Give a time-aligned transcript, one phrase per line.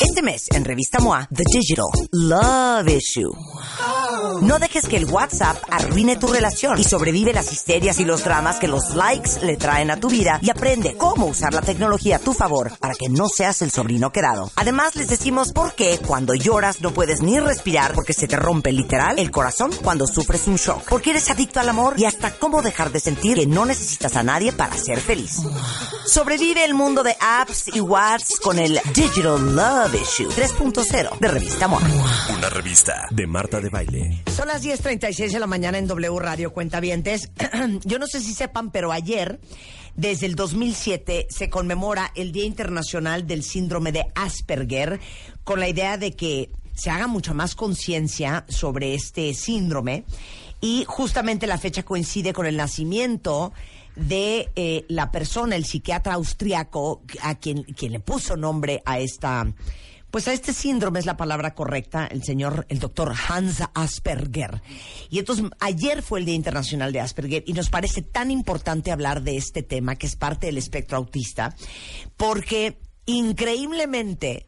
[0.00, 3.30] Este mes, en Revista MOA, The Digital Love Issue.
[4.42, 8.58] No dejes que el WhatsApp arruine tu relación y sobrevive las histerias y los dramas
[8.58, 12.20] que los likes le traen a tu vida y aprende cómo usar la tecnología a
[12.20, 14.50] tu favor para que no seas el sobrino quedado.
[14.56, 18.72] Además, les decimos por qué cuando lloras no puedes ni respirar porque se te rompe
[18.72, 20.84] literal el corazón cuando sufres un shock.
[20.88, 24.22] Porque eres adicto al amor y hasta cómo dejar de sentir que no necesitas a
[24.22, 25.40] nadie para ser feliz.
[26.04, 31.68] Sobrevive el mundo de apps y WhatsApp con el Digital Love Issue 3.0 de Revista
[31.68, 31.80] MOA.
[32.36, 34.09] Una revista de Marta de Baile.
[34.34, 37.30] Son las 10.36 de la mañana en W Radio Cuentavientes.
[37.84, 39.40] Yo no sé si sepan, pero ayer,
[39.94, 45.00] desde el 2007, se conmemora el Día Internacional del Síndrome de Asperger,
[45.44, 50.04] con la idea de que se haga mucha más conciencia sobre este síndrome.
[50.60, 53.52] Y justamente la fecha coincide con el nacimiento
[53.96, 59.46] de eh, la persona, el psiquiatra austriaco, a quien, quien le puso nombre a esta
[60.10, 64.62] pues a este síndrome es la palabra correcta, el señor, el doctor Hans Asperger.
[65.08, 69.22] Y entonces ayer fue el Día Internacional de Asperger y nos parece tan importante hablar
[69.22, 71.54] de este tema que es parte del espectro autista,
[72.16, 74.46] porque increíblemente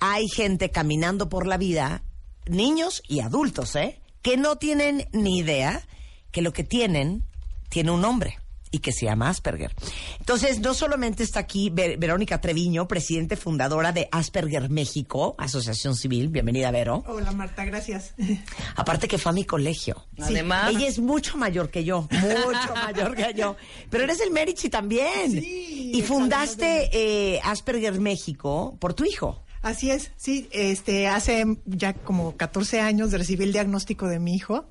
[0.00, 2.02] hay gente caminando por la vida,
[2.46, 4.00] niños y adultos, ¿eh?
[4.22, 5.86] Que no tienen ni idea
[6.30, 7.24] que lo que tienen
[7.68, 8.38] tiene un nombre
[8.70, 9.74] y que se llama Asperger.
[10.18, 16.28] Entonces, no solamente está aquí Ver- Verónica Treviño, presidente fundadora de Asperger México, Asociación Civil.
[16.28, 17.02] Bienvenida, Vero.
[17.06, 18.14] Hola Marta, gracias.
[18.76, 20.06] Aparte que fue a mi colegio.
[20.20, 20.70] Además.
[20.70, 23.56] Ella es mucho mayor que yo, mucho mayor que yo.
[23.90, 25.32] Pero eres el Merici también.
[25.32, 29.42] Sí, y fundaste eh, Asperger México por tu hijo.
[29.62, 34.70] Así es, sí, este, hace ya como 14 años recibí el diagnóstico de mi hijo,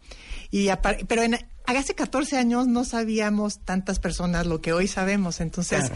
[0.50, 0.70] y
[1.08, 1.38] pero en,
[1.78, 5.96] hace 14 años no sabíamos tantas personas lo que hoy sabemos, entonces Claro.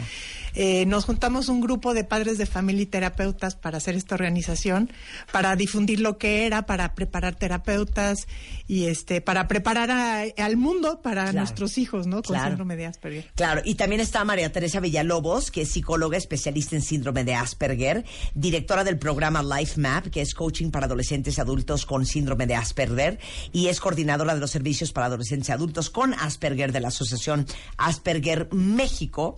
[0.54, 4.90] eh, nos juntamos un grupo de padres de familia y terapeutas para hacer esta organización,
[5.32, 8.26] para difundir lo que era, para preparar terapeutas
[8.68, 11.38] y este, para preparar a- al mundo para Claro.
[11.38, 12.16] nuestros hijos, ¿no?
[12.22, 12.48] Con Claro.
[12.50, 13.30] síndrome de Asperger.
[13.34, 18.04] Claro, y también está María Teresa Villalobos, que es psicóloga especialista en síndrome de Asperger,
[18.34, 23.18] directora del programa Life Map, que es coaching para adolescentes adultos con síndrome de Asperger,
[23.52, 27.46] y es coordinadora de los servicios para adolescentes y adultos con Asperger de la Asociación
[27.78, 29.36] Asperger México.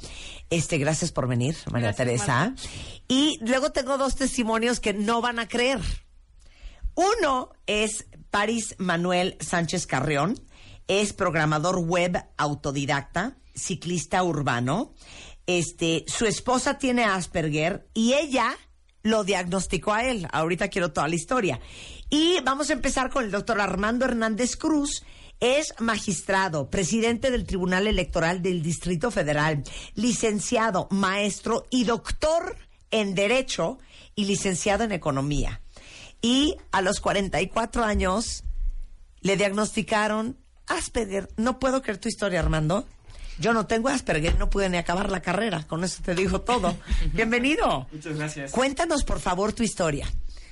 [0.50, 2.52] Este, gracias por venir, María Teresa.
[3.06, 5.78] Y luego tengo dos testimonios que no van a creer.
[6.96, 10.34] Uno es Paris Manuel Sánchez Carrión,
[10.88, 14.94] es programador web autodidacta, ciclista urbano.
[15.46, 18.56] Este, su esposa tiene Asperger y ella
[19.04, 20.26] lo diagnosticó a él.
[20.32, 21.60] Ahorita quiero toda la historia.
[22.08, 25.04] Y vamos a empezar con el doctor Armando Hernández Cruz.
[25.40, 32.56] Es magistrado, presidente del Tribunal Electoral del Distrito Federal, licenciado, maestro y doctor
[32.90, 33.78] en Derecho
[34.14, 35.60] y licenciado en Economía.
[36.22, 38.44] Y a los 44 años
[39.20, 40.38] le diagnosticaron
[40.68, 41.28] Asperger.
[41.36, 42.86] No puedo creer tu historia, Armando.
[43.38, 45.66] Yo no tengo Asperger, no pude ni acabar la carrera.
[45.66, 46.76] Con eso te digo todo.
[47.12, 47.86] Bienvenido.
[47.92, 48.52] Muchas gracias.
[48.52, 50.06] Cuéntanos, por favor, tu historia.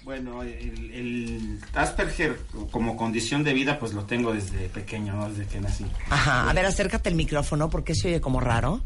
[0.04, 2.38] Bueno, el, el Asperger
[2.70, 5.30] como condición de vida, pues lo tengo desde pequeño, ¿no?
[5.30, 5.86] Desde que nací.
[6.10, 6.50] Ajá.
[6.50, 8.82] A ver, acércate el micrófono porque se oye como raro.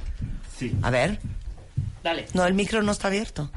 [0.56, 0.72] Sí.
[0.82, 1.18] A ver.
[2.04, 2.26] Dale.
[2.34, 3.50] No, el micro no está abierto.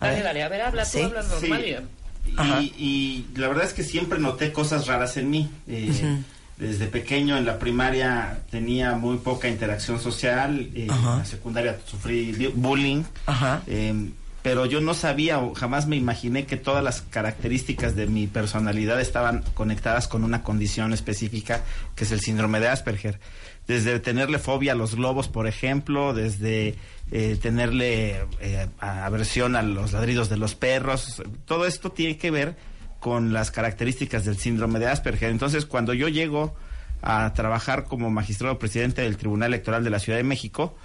[0.00, 0.24] A Dale, ver.
[0.24, 0.42] dale.
[0.42, 1.02] A ver, habla tú, Sí.
[1.02, 1.64] hablas normal.
[1.64, 2.32] Sí.
[2.76, 2.84] y-.
[2.84, 5.50] Y, la verdad es que siempre noté cosas raras en mí.
[5.68, 6.18] Eh,
[6.58, 10.70] Desde pequeño en la primaria tenía muy poca interacción social.
[10.74, 11.12] eh, Ajá.
[11.12, 13.04] en la secundaria sufrí bullying.
[13.26, 13.62] Ajá.
[13.68, 14.10] Eh,
[14.46, 19.00] pero yo no sabía o jamás me imaginé que todas las características de mi personalidad
[19.00, 21.64] estaban conectadas con una condición específica
[21.96, 23.18] que es el síndrome de Asperger.
[23.66, 26.76] Desde tenerle fobia a los globos, por ejemplo, desde
[27.10, 32.56] eh, tenerle eh, aversión a los ladridos de los perros, todo esto tiene que ver
[33.00, 35.30] con las características del síndrome de Asperger.
[35.30, 36.54] Entonces, cuando yo llego
[37.02, 40.76] a trabajar como magistrado presidente del Tribunal Electoral de la Ciudad de México,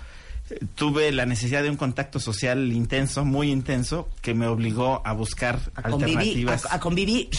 [0.75, 5.59] tuve la necesidad de un contacto social intenso, muy intenso, que me obligó a buscar
[5.75, 6.17] A convivir.
[6.17, 6.65] alternativas.
[6.65, 7.29] A, a convivir.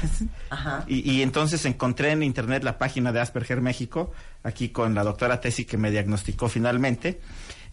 [0.50, 0.84] Ajá.
[0.88, 4.12] Y, y entonces encontré en internet la página de Asperger México,
[4.42, 7.20] aquí con la doctora Tesi que me diagnosticó finalmente.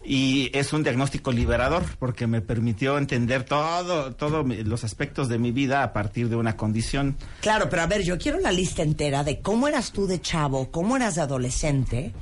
[0.02, 5.52] y es un diagnóstico liberador porque me permitió entender todo, todos los aspectos de mi
[5.52, 7.16] vida a partir de una condición.
[7.42, 10.70] Claro, pero a ver, yo quiero la lista entera de cómo eras tú de chavo,
[10.70, 12.12] cómo eras de adolescente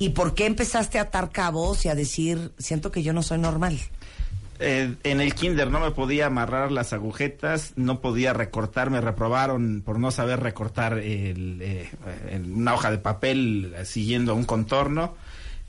[0.00, 3.38] y por qué empezaste a atar cabos y a decir, siento que yo no soy
[3.38, 3.78] normal.
[4.58, 9.82] Eh, en el kinder no me podía amarrar las agujetas, no podía recortar, me reprobaron
[9.86, 11.88] por no saber recortar el, eh,
[12.44, 15.14] una hoja de papel siguiendo un contorno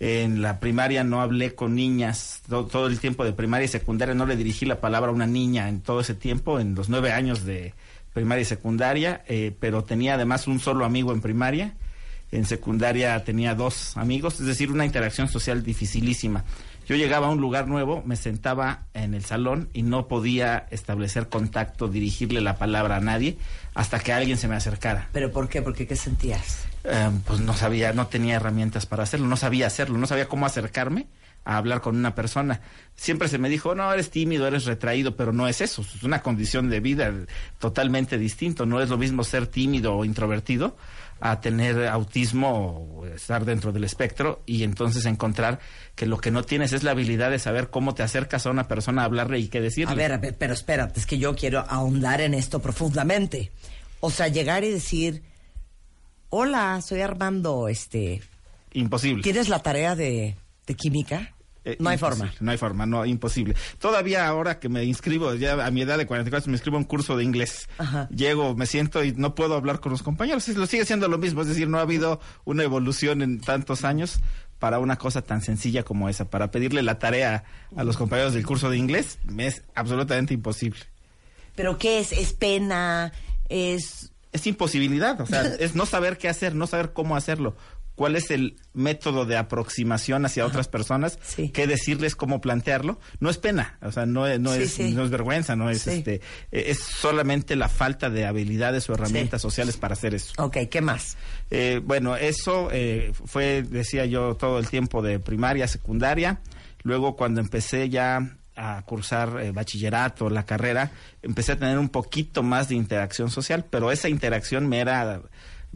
[0.02, 4.26] en la primaria no hablé con niñas todo, el tiempo de primaria y secundaria, no
[4.26, 7.46] le dirigí la palabra a una niña en todo ese tiempo, en los nueve años
[7.46, 7.76] de
[8.12, 11.76] primaria y secundaria, eh, pero tenía además un solo amigo en primaria,
[12.32, 16.44] en secundaria tenía dos amigos, es decir, una interacción social dificilísima.
[16.88, 21.30] Yo llegaba a un lugar nuevo, me sentaba en el salón y no podía establecer
[21.30, 23.38] contacto, dirigirle la palabra a nadie
[23.76, 25.08] hasta que alguien se me acercara.
[25.14, 25.62] ¿Pero por qué?
[25.62, 26.66] Porque qué sentías?
[26.84, 30.46] Em, pues no sabía, no tenía herramientas para hacerlo, no sabía hacerlo, no sabía cómo
[30.46, 31.08] acercarme
[31.46, 32.62] a hablar con una persona.
[32.96, 36.22] Siempre se me dijo, no, eres tímido, eres retraído, pero no es eso, es una
[36.22, 37.12] condición de vida
[37.60, 38.66] totalmente distinto.
[38.66, 40.76] No es lo mismo ser tímido o introvertido
[41.22, 45.60] a tener autismo o estar dentro del espectro y entonces encontrar
[45.96, 48.68] que lo que no tienes es la habilidad de saber cómo te acercas a una
[48.68, 49.94] persona a hablarle y qué decirle.
[49.94, 53.52] A ver, a ver, pero espérate, es que yo quiero ahondar en esto profundamente.
[54.00, 55.22] O sea, llegar y decir,
[56.30, 58.22] hola, soy Armando, este...
[58.74, 59.22] Imposible.
[59.22, 60.36] ¿Tienes la tarea de,
[60.66, 61.36] de química?
[61.64, 62.34] Eh, no hay forma.
[62.40, 63.56] No hay forma, no, imposible.
[63.80, 66.86] Todavía ahora que me inscribo, ya a mi edad de 44, me inscribo a un
[66.86, 67.70] curso de inglés.
[68.10, 70.48] Llego, me siento y no puedo hablar con los compañeros.
[70.50, 74.20] Lo sigue siendo lo mismo, es decir, no ha habido una evolución en tantos años
[74.58, 76.30] para una cosa tan sencilla como esa.
[76.30, 77.44] Para pedirle la tarea
[77.76, 80.80] a los compañeros del curso de inglés, me es absolutamente imposible.
[81.56, 82.12] ¿Pero qué es?
[82.12, 83.12] ¿Es pena?
[83.50, 87.54] ¿Es es imposibilidad, o sea, es no saber qué hacer, no saber cómo hacerlo
[87.96, 91.20] cuál es el método de aproximación hacia otras personas,
[91.54, 93.00] qué decirles, cómo plantearlo.
[93.20, 96.22] No es pena, o sea, no, no, es, no es vergüenza, no es este,
[96.52, 100.34] es solamente la falta de habilidades o herramientas sociales para hacer eso.
[100.38, 101.18] Ok, ¿qué más?
[101.50, 106.42] Eh, bueno, eso eh, fue, decía yo, todo el tiempo de primaria, secundaria.
[106.84, 110.92] Luego, cuando empecé ya a cursar eh, bachillerato, la carrera,
[111.22, 115.22] empecé a tener un poquito más de interacción social, pero esa interacción me era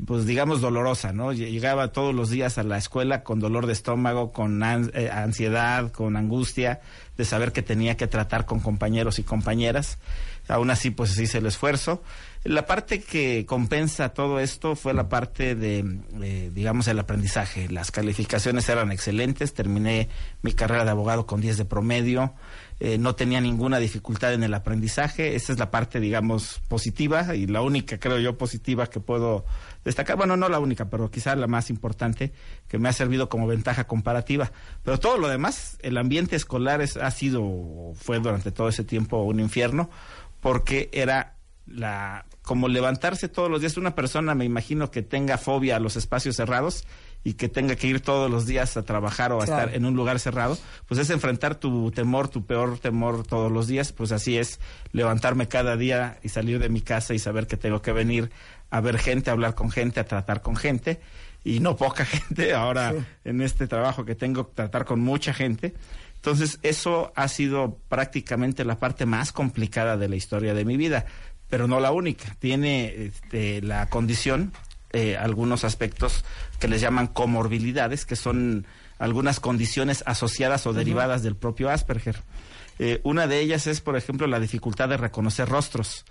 [0.04, 1.32] pues digamos dolorosa, ¿no?
[1.32, 6.18] Llegaba todos los días a la escuela con dolor de estómago, con eh, ansiedad, con
[6.18, 6.82] angustia
[7.18, 9.98] de saber que tenía que tratar con compañeros y compañeras.
[10.48, 12.04] Aún así, pues hice el esfuerzo.
[12.44, 15.84] La parte que compensa todo esto fue la parte de,
[16.22, 17.68] eh, digamos, el aprendizaje.
[17.70, 19.56] Las calificaciones eran excelentes.
[19.56, 20.10] Terminé
[20.44, 22.36] mi carrera de abogado con 10 de promedio.
[22.80, 25.36] Eh, no tenía ninguna dificultad en el aprendizaje.
[25.36, 29.46] Esa es la parte, digamos, positiva y la única, creo yo, positiva que puedo
[29.86, 30.18] destacar.
[30.18, 32.34] Bueno, no la única, pero quizá la más importante
[32.68, 34.52] que me ha servido como ventaja comparativa.
[34.84, 39.24] Pero todo lo demás, el ambiente escolar es, ha sido, fue durante todo ese tiempo
[39.24, 39.90] un infierno
[40.42, 41.36] porque era
[41.68, 45.96] la como levantarse todos los días una persona me imagino que tenga fobia a los
[45.96, 46.86] espacios cerrados
[47.26, 49.96] y que tenga que ir todos los días a trabajar o a estar en un
[49.96, 54.38] lugar cerrado, pues es enfrentar tu temor, tu peor temor todos los días, pues así
[54.38, 54.60] es
[54.92, 58.30] levantarme cada día y salir de mi casa y saber que tengo que venir
[58.70, 61.00] a ver gente, a hablar con gente, a tratar con gente
[61.44, 65.74] y no poca gente, ahora en este trabajo que tengo, tratar con mucha gente.
[66.16, 71.06] Entonces, eso ha sido prácticamente la parte más complicada de la historia de mi vida,
[71.50, 72.36] pero no la única.
[72.40, 74.52] Tiene este, la condición
[74.92, 76.24] eh, algunos aspectos
[76.58, 78.66] que les llaman comorbilidades, que son
[78.98, 82.16] algunas condiciones asociadas o derivadas del propio Asperger.
[82.80, 86.06] Eh, una de ellas es, por ejemplo, la dificultad de reconocer rostros.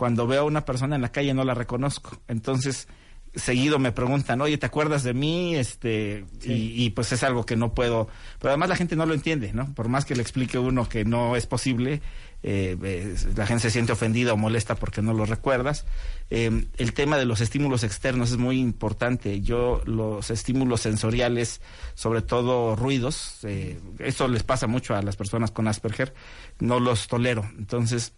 [0.00, 2.16] Cuando veo a una persona en la calle no la reconozco.
[2.26, 2.88] Entonces,
[3.34, 5.56] seguido me preguntan, oye, ¿te acuerdas de mí?
[5.56, 9.12] Este, y, y, pues es algo que no puedo, pero además la gente no lo
[9.12, 9.74] entiende, ¿no?
[9.74, 12.00] Por más que le explique uno que no es posible,
[12.42, 15.84] eh, la gente se siente ofendida o molesta porque no lo recuerdas.
[16.30, 19.42] Eh, el tema de los estímulos externos es muy importante.
[19.42, 21.60] Yo los estímulos sensoriales,
[21.94, 26.14] sobre todo ruidos, eh, eso les pasa mucho a las personas con Asperger,
[26.58, 27.50] no los tolero.
[27.58, 28.14] Entonces,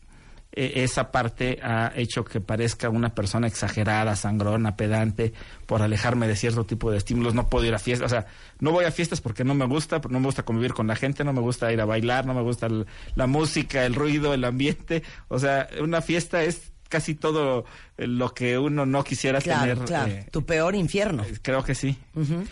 [0.52, 5.32] esa parte ha hecho que parezca una persona exagerada, sangrona, pedante,
[5.66, 7.34] por alejarme de cierto tipo de estímulos.
[7.34, 8.26] No puedo ir a fiestas, o sea,
[8.60, 11.24] no voy a fiestas porque no me gusta, no me gusta convivir con la gente,
[11.24, 12.68] no me gusta ir a bailar, no me gusta
[13.14, 15.02] la música, el ruido, el ambiente.
[15.28, 17.64] O sea, una fiesta es casi todo
[17.96, 19.84] lo que uno no quisiera Claro, tener.
[19.86, 20.12] claro.
[20.12, 21.24] eh, tu peor infierno.
[21.40, 21.96] creo que sí.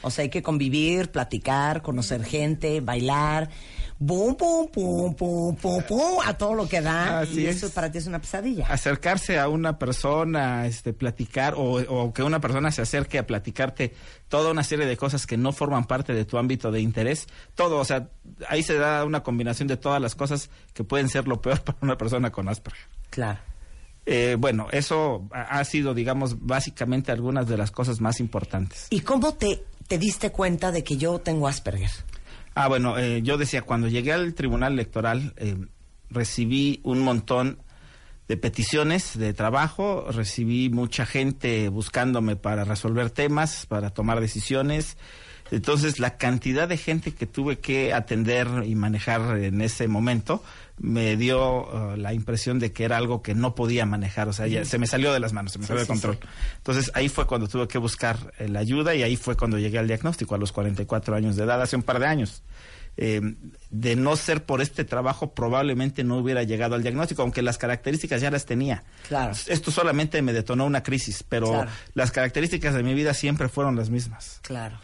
[0.03, 3.51] O sea, hay que convivir, platicar, conocer gente, bailar.
[4.03, 7.21] Bum, pum, pum, pum, pum, pum, a todo lo que da.
[7.21, 7.57] Así y es.
[7.57, 8.65] eso para ti es una pesadilla.
[8.67, 13.93] acercarse a una persona, este, platicar, o, o que una persona se acerque a platicarte
[14.29, 17.77] toda una serie de cosas que no forman parte de tu ámbito de interés, todo,
[17.79, 18.09] o sea,
[18.49, 21.77] ahí se da una combinación de todas las cosas que pueden ser lo peor para
[21.83, 22.87] una persona con Asperger.
[23.11, 23.39] Claro.
[24.13, 28.89] Eh, bueno, eso ha sido, digamos, básicamente algunas de las cosas más importantes.
[28.91, 31.93] ¿Y cómo te, te diste cuenta de que yo tengo Asperger?
[32.57, 35.57] Ah, bueno, eh, yo decía, cuando llegué al Tribunal Electoral, eh,
[36.09, 37.63] recibí un montón
[38.27, 44.97] de peticiones de trabajo, recibí mucha gente buscándome para resolver temas, para tomar decisiones.
[45.51, 50.43] Entonces, la cantidad de gente que tuve que atender y manejar en ese momento
[50.79, 54.47] me dio eh, la impresión de que era algo que no podía manejar, o sea,
[54.47, 56.19] ya se me salió de las manos, se me Sí, salió de sí, control.
[56.59, 59.79] Entonces, ahí fue cuando tuve que buscar eh, la ayuda y ahí fue cuando llegué
[59.79, 62.43] al diagnóstico a los 44 años de edad, hace un par de años.
[62.97, 63.21] Eh,
[63.71, 68.21] de no ser por este trabajo, probablemente no hubiera llegado al diagnóstico, aunque las características
[68.21, 68.83] ya las tenía.
[69.09, 69.33] Claro.
[69.47, 71.71] Esto solamente me detonó una crisis, pero Claro.
[71.95, 74.41] las características de mi vida siempre fueron las mismas.
[74.43, 74.79] Claro.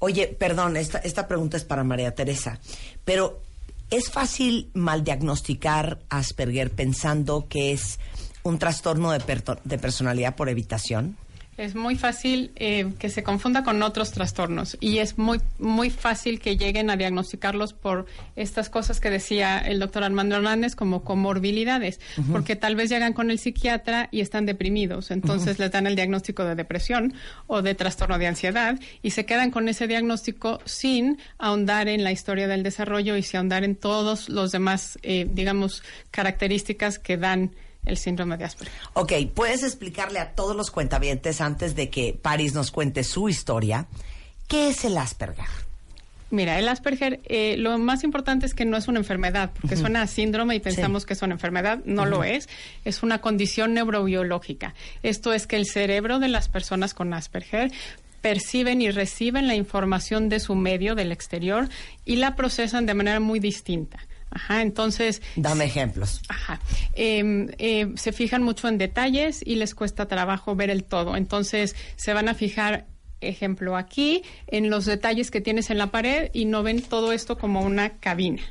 [0.00, 2.60] Oye, perdón, esta, esta pregunta es para María Teresa,
[3.04, 3.42] pero
[3.90, 7.98] ¿es fácil mal diagnosticar Asperger pensando que es
[8.44, 9.18] un trastorno de,
[9.64, 11.16] de personalidad por evitación?
[11.58, 16.38] Es muy fácil eh, que se confunda con otros trastornos y es muy muy fácil
[16.38, 21.98] que lleguen a diagnosticarlos por estas cosas que decía el doctor Armando Hernández como comorbilidades,
[22.30, 26.44] porque tal vez llegan con el psiquiatra y están deprimidos, entonces les dan el diagnóstico
[26.44, 27.14] de depresión
[27.48, 32.12] o de trastorno de ansiedad y se quedan con ese diagnóstico sin ahondar en la
[32.12, 37.50] historia del desarrollo y sin ahondar en todos los demás, eh, digamos, características que dan
[37.84, 38.74] el síndrome de Asperger.
[38.94, 43.86] Ok, ¿puedes explicarle a todos los cuentavientes antes de que Paris nos cuente su historia?
[44.46, 45.46] ¿Qué es el Asperger?
[46.30, 50.02] Mira, el Asperger, eh, lo más importante es que no es una enfermedad, porque suena
[50.02, 52.50] a síndrome y pensamos que es una enfermedad, no lo es,
[52.84, 54.74] es una condición neurobiológica.
[55.02, 57.72] Esto es que el cerebro de las personas con Asperger
[58.20, 61.70] perciben y reciben la información de su medio, del exterior,
[62.04, 63.98] y la procesan de manera muy distinta.
[64.30, 65.22] Ajá, entonces...
[65.36, 66.20] Dame ejemplos.
[66.28, 66.60] Ajá.
[66.92, 71.16] Eh, eh, se fijan mucho en detalles y les cuesta trabajo ver el todo.
[71.16, 72.86] Entonces se van a fijar,
[73.20, 77.38] ejemplo, aquí, en los detalles que tienes en la pared y no ven todo esto
[77.38, 78.42] como una cabina.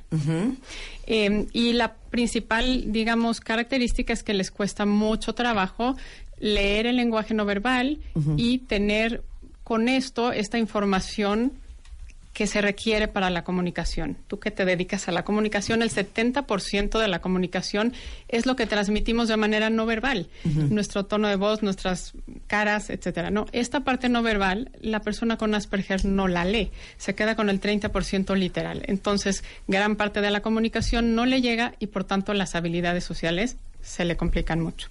[1.05, 5.95] Eh, y la principal, digamos, característica es que les cuesta mucho trabajo
[6.39, 7.99] leer el lenguaje no verbal
[8.35, 9.23] y tener
[9.63, 11.53] con esto esta información
[12.37, 14.15] que se requiere para la comunicación.
[14.27, 17.93] Tú que te dedicas a la comunicación, el 70% de la comunicación
[18.27, 20.27] es lo que transmitimos de manera no verbal.
[20.43, 22.13] Nuestro tono de voz, nuestras
[22.45, 23.31] caras, etcétera.
[23.31, 26.69] No, esta parte no verbal, la persona con Asperger no la lee.
[26.97, 28.83] Se queda con el 30% literal.
[28.85, 33.57] Entonces, gran parte de la comunicación no le llega y por tanto las habilidades sociales
[33.81, 34.89] se le complican mucho.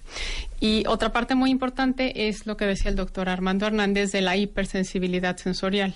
[0.59, 4.35] Y otra parte muy importante es lo que decía el doctor Armando Hernández de la
[4.35, 5.95] hipersensibilidad sensorial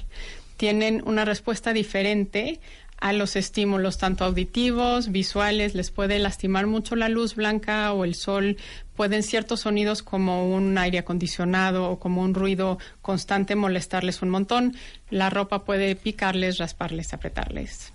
[0.61, 2.59] tienen una respuesta diferente
[2.99, 8.13] a los estímulos tanto auditivos, visuales, les puede lastimar mucho la luz blanca o el
[8.13, 8.57] sol,
[8.95, 14.75] pueden ciertos sonidos como un aire acondicionado o como un ruido constante molestarles un montón,
[15.09, 17.91] la ropa puede picarles, rasparles, apretarles.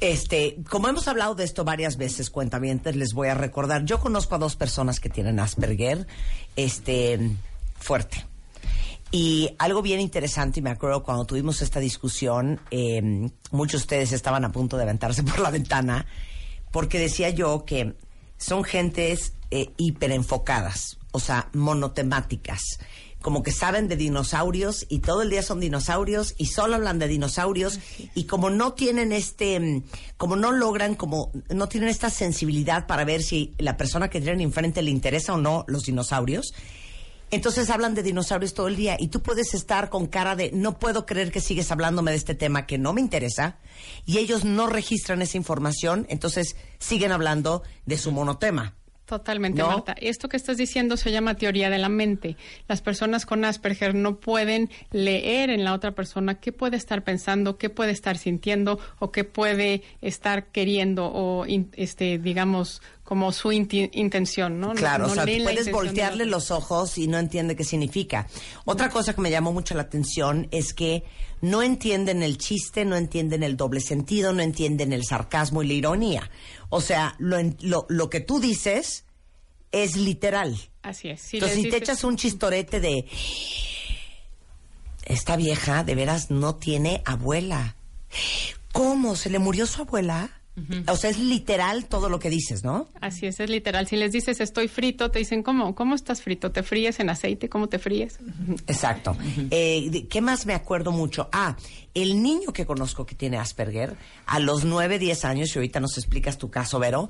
[0.00, 3.84] Este, como hemos hablado de esto varias veces, cuentamientos, les voy a recordar.
[3.84, 6.08] Yo conozco a dos personas que tienen Asperger,
[6.56, 7.20] este,
[7.78, 8.27] fuerte.
[9.10, 14.12] Y algo bien interesante, y me acuerdo cuando tuvimos esta discusión, eh, muchos de ustedes
[14.12, 16.06] estaban a punto de aventarse por la ventana,
[16.70, 17.94] porque decía yo que
[18.36, 22.60] son gentes eh, hiperenfocadas, o sea, monotemáticas,
[23.22, 27.08] como que saben de dinosaurios y todo el día son dinosaurios y solo hablan de
[27.08, 27.80] dinosaurios
[28.14, 29.82] y como no tienen este, mm,
[30.16, 34.42] como no logran, como no tienen esta sensibilidad para ver si la persona que tienen
[34.42, 36.52] enfrente le interesa o no los dinosaurios,
[37.30, 40.78] entonces hablan de dinosaurios todo el día y tú puedes estar con cara de no
[40.78, 43.58] puedo creer que sigues hablándome de este tema que no me interesa
[44.06, 48.74] y ellos no registran esa información, entonces siguen hablando de su monotema.
[49.08, 49.68] Totalmente, ¿No?
[49.68, 49.94] Marta.
[49.98, 52.36] Esto que estás diciendo se llama teoría de la mente.
[52.68, 57.56] Las personas con Asperger no pueden leer en la otra persona qué puede estar pensando,
[57.56, 64.60] qué puede estar sintiendo o qué puede estar queriendo o, este, digamos, como su intención,
[64.60, 64.74] ¿no?
[64.74, 68.26] Claro, no o sea, puedes voltearle la- los ojos y no entiende qué significa.
[68.66, 71.04] Otra cosa que me llamó mucho la atención es que
[71.40, 75.72] no entienden el chiste, no entienden el doble sentido, no entienden el sarcasmo y la
[75.72, 76.30] ironía.
[76.68, 79.06] O sea, lo, lo, lo que tú dices
[79.72, 80.54] es literal.
[80.82, 81.22] Así es.
[81.22, 83.06] Si Entonces, si te echas un chistorete de
[85.06, 87.74] esta vieja de veras no tiene abuela.
[88.72, 89.16] ¿Cómo?
[89.16, 90.37] ¿Se le murió su abuela?
[90.86, 92.88] O sea, es literal todo lo que dices, ¿no?
[93.00, 93.86] Así es, es literal.
[93.86, 95.74] Si les dices estoy frito, te dicen, ¿cómo?
[95.74, 96.50] ¿Cómo estás frito?
[96.52, 97.48] ¿Te fríes en aceite?
[97.48, 98.18] ¿Cómo te fríes?
[98.66, 99.16] Exacto.
[99.50, 101.28] Eh, ¿Qué más me acuerdo mucho?
[101.32, 101.56] Ah,
[101.94, 103.96] el niño que conozco que tiene Asperger,
[104.26, 107.08] a los 9, 10 años, y ahorita nos explicas tu caso, Vero,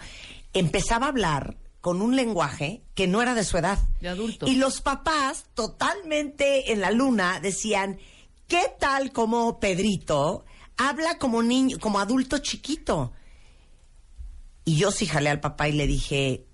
[0.52, 3.78] empezaba a hablar con un lenguaje que no era de su edad.
[4.00, 4.46] De adulto.
[4.46, 7.98] Y los papás, totalmente en la luna, decían,
[8.46, 10.44] ¿qué tal como Pedrito
[10.76, 13.12] habla como niño, como adulto chiquito?
[14.68, 16.44] Y yo sí jalé al papá y le dije,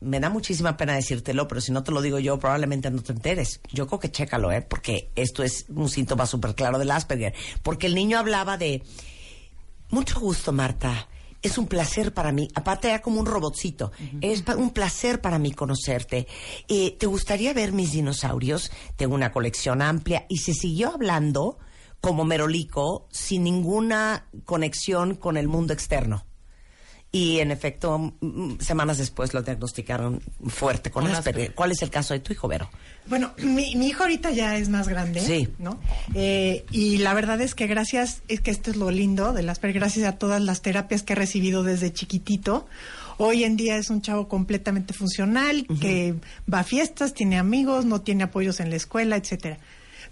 [0.00, 3.12] me da muchísima pena decírtelo, pero si no te lo digo yo, probablemente no te
[3.12, 3.60] enteres.
[3.70, 4.62] Yo creo que chécalo, ¿eh?
[4.62, 7.34] Porque esto es un síntoma súper claro del Asperger.
[7.62, 8.82] Porque el niño hablaba de,
[9.90, 11.06] mucho gusto, Marta.
[11.42, 12.48] Es un placer para mí.
[12.54, 13.92] Aparte era como un robotcito.
[14.22, 16.26] Es un placer para mí conocerte.
[16.66, 18.72] Eh, ¿Te gustaría ver mis dinosaurios?
[18.96, 20.24] Tengo una colección amplia.
[20.30, 21.58] Y se siguió hablando
[22.00, 26.24] como merolico, sin ninguna conexión con el mundo externo.
[27.12, 28.12] Y en efecto,
[28.60, 31.32] semanas después lo diagnosticaron fuerte con, Con Asperger.
[31.34, 31.54] Asperger.
[31.56, 32.70] ¿Cuál es el caso de tu hijo, Vero?
[33.06, 35.48] Bueno, mi, mi hijo ahorita ya es más grande, Sí.
[35.58, 35.80] ¿no?
[36.14, 39.80] Eh, y la verdad es que gracias, es que esto es lo lindo del Asperger,
[39.80, 42.68] gracias a todas las terapias que he recibido desde chiquitito,
[43.18, 46.14] hoy en día es un chavo completamente funcional, que
[46.52, 49.58] va a fiestas, tiene amigos, no tiene apoyos en la escuela, etcétera.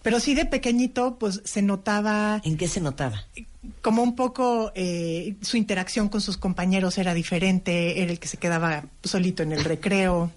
[0.02, 3.25] Pero sí de pequeñito, pues se notaba ¿En qué se notaba?
[3.83, 8.37] Como un poco eh, su interacción con sus compañeros era diferente, era el que se
[8.37, 10.31] quedaba solito en el recreo.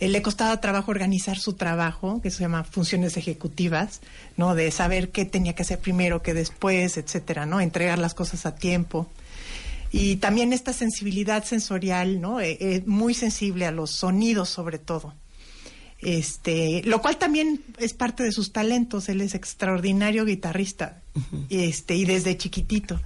[0.00, 4.00] Eh, le costaba trabajo organizar su trabajo, que se llama funciones ejecutivas,
[4.36, 4.54] ¿no?
[4.54, 7.60] De saber qué tenía que hacer primero, qué después, etcétera, ¿no?
[7.60, 9.08] Entregar las cosas a tiempo.
[9.92, 12.40] Y también esta sensibilidad sensorial, ¿no?
[12.40, 15.14] Eh, eh, muy sensible a los sonidos sobre todo.
[16.02, 19.08] Este, lo cual también es parte de sus talentos.
[19.08, 21.00] Él es extraordinario guitarrista,
[21.48, 23.00] este, y desde chiquitito.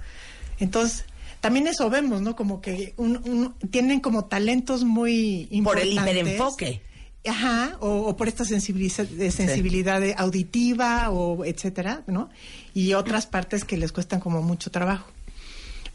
[0.59, 1.05] Entonces,
[1.39, 2.35] también eso vemos, ¿no?
[2.35, 6.21] Como que un- un- tienen como talentos muy Por el importantes.
[6.23, 6.81] hiperenfoque.
[7.27, 12.29] Ajá, o, o por esta sensibiliza- de sensibilidad de auditiva o etcétera, ¿no?
[12.73, 15.11] Y otras partes que les cuestan como mucho trabajo.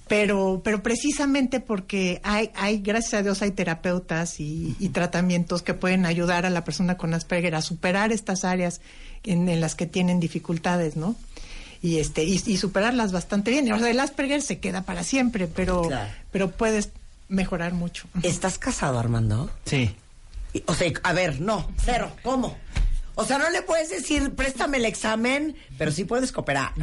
[0.09, 5.75] Pero, pero precisamente porque hay, hay, gracias a Dios, hay terapeutas y, y tratamientos que
[5.75, 8.81] pueden ayudar a la persona con Asperger a superar estas áreas
[9.25, 11.17] en, en las que tienen dificultades, ¿no?
[11.81, 13.73] Y este, y, y superarlas bastante bien.
[13.73, 16.11] O sea, el Asperger se queda para siempre, pero, Claro.
[16.31, 16.91] pero puedes
[17.29, 18.07] mejorar mucho.
[18.23, 19.51] ¿Estás casado, Armando?
[19.65, 19.95] Sí.
[20.67, 22.57] O sea, a ver, no, cero, ¿cómo?
[23.15, 26.73] O sea, no le puedes decir, préstame el examen, pero sí puedes cooperar.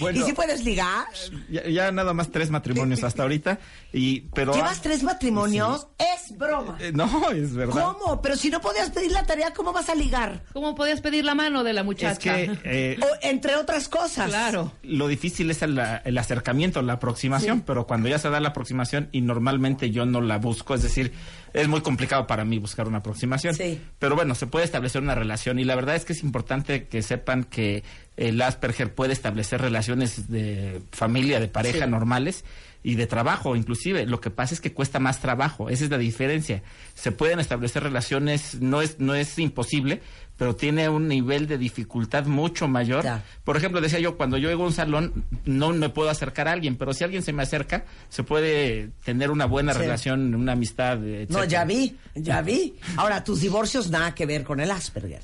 [0.00, 0.20] Bueno.
[0.20, 1.06] y sí puedes ligar.
[1.50, 3.58] Ya, ya nada más tres matrimonios hasta ahorita.
[3.92, 5.88] Y, pero, ¿Llevas tres matrimonios?
[5.98, 6.76] Es broma.
[6.80, 7.94] Eh, no, es verdad.
[7.98, 8.22] ¿Cómo?
[8.22, 10.42] Pero si no podías pedir la tarea, ¿cómo vas a ligar?
[10.52, 12.34] ¿Cómo podías pedir la mano de la Es muchacha?
[12.36, 14.28] que eh, O, entre otras cosas.
[14.28, 14.72] Claro.
[14.82, 19.08] lo difícil es el, el acercamiento, la aproximación, pero cuando ya se da la aproximación
[19.12, 21.12] y normalmente yo no la busco, es decir,
[21.52, 23.54] es muy complicado para mí buscar una aproximación.
[23.54, 23.80] Sí.
[23.98, 27.02] Pero bueno, se puede establecer una relación y la verdad es que es importante que
[27.02, 27.82] sepan que
[28.16, 31.90] el Asperger puede establecer relaciones de familia, de pareja Sí.
[31.90, 32.44] normales
[32.82, 34.06] y de trabajo inclusive.
[34.06, 36.62] Lo que pasa es que cuesta más trabajo, esa es la diferencia.
[36.94, 40.00] Se pueden establecer relaciones, no es, no es imposible,
[40.36, 43.04] pero tiene un nivel de dificultad mucho mayor.
[43.04, 43.22] Ya.
[43.44, 46.52] Por ejemplo, decía yo, cuando yo llego a un salón, no me puedo acercar a
[46.52, 49.80] alguien, pero si alguien se me acerca, se puede tener una buena Sí.
[49.80, 51.30] relación, una amistad, etc.
[51.30, 52.74] No, ya vi, ya vi.
[52.96, 55.20] Ahora, tus divorcios nada que ver con el Asperger.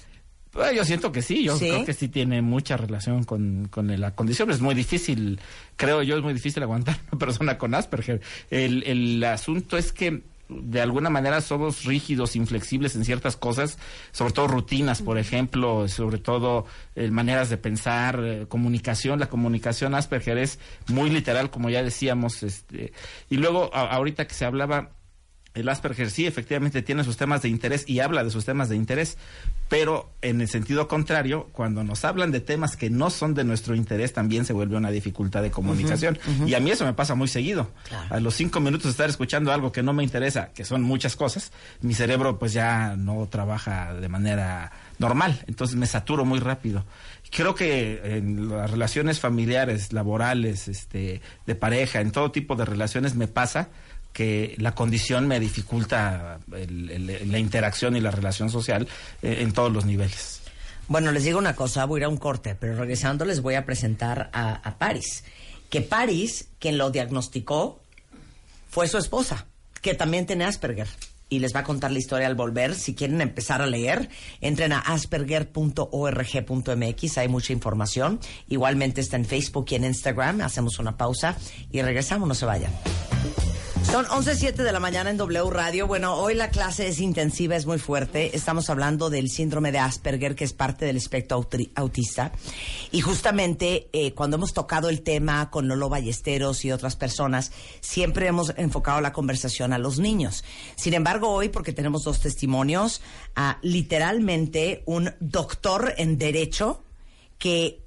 [0.57, 1.69] Pues, yo siento que sí, yo ¿Sí?
[1.69, 4.51] creo que sí tiene mucha relación con, con la condición.
[4.51, 5.39] Es muy difícil,
[5.77, 8.21] creo yo, es muy difícil aguantar una persona con Asperger.
[8.51, 13.79] El, el asunto es que de alguna manera somos rígidos, inflexibles en ciertas cosas,
[14.13, 19.19] sobre todo rutinas, por ejemplo, sobre todo eh, maneras de pensar, eh, comunicación.
[19.19, 22.45] La comunicación Asperger es muy literal, como ya decíamos.
[22.45, 22.93] Este,
[23.29, 24.91] y luego, a- ahorita que se hablaba
[25.57, 28.77] el Asperger sí, efectivamente tiene sus temas de interés y habla de sus temas de
[28.77, 29.17] interés,
[29.69, 33.75] pero en el sentido contrario, cuando nos hablan de temas que no son de nuestro
[33.75, 36.19] interés, también se vuelve una dificultad de comunicación.
[36.47, 37.71] Y a mí eso me pasa muy seguido.
[37.89, 38.15] Claro.
[38.15, 41.17] A los cinco minutos de estar escuchando algo que no me interesa, que son muchas
[41.17, 46.85] cosas, mi cerebro pues ya no trabaja de manera normal, entonces me saturo muy rápido.
[47.31, 53.15] Creo que en las relaciones familiares, laborales, este, de pareja, en todo tipo de relaciones
[53.15, 53.69] me pasa
[54.17, 58.89] que la condición me dificulta la interacción y la relación social
[59.21, 60.41] eh, en todos los niveles.
[60.89, 63.57] Bueno, les digo una cosa, voy a ir a un corte, pero regresando les voy
[63.57, 65.23] a presentar a, a Paris.
[65.69, 67.83] Que Paris, quien lo diagnosticó,
[68.71, 69.45] fue su esposa,
[69.83, 70.89] que también tiene Asperger.
[71.29, 72.75] y les va a contar la historia al volver.
[72.75, 74.09] Si quieren empezar a leer,
[74.41, 78.19] entren a asperger.org.mx, hay mucha información.
[78.49, 80.41] Igualmente está en Facebook y en Instagram.
[80.41, 81.37] Hacemos una pausa
[81.71, 82.73] y regresamos, no se vayan.
[83.91, 85.87] Son 11.07 de la mañana en W Radio.
[85.87, 88.37] Bueno, hoy la clase es intensiva, es muy fuerte.
[88.37, 92.33] Estamos hablando del síndrome de Asperger, que es parte del espectro autista.
[92.91, 98.27] Y justamente eh, cuando hemos tocado el tema con Lolo Ballesteros y otras personas, siempre
[98.27, 100.45] hemos enfocado la conversación a los niños.
[100.75, 103.01] Sin embargo, hoy, porque tenemos dos testimonios,
[103.37, 106.83] a literalmente un doctor en Derecho
[107.39, 107.86] que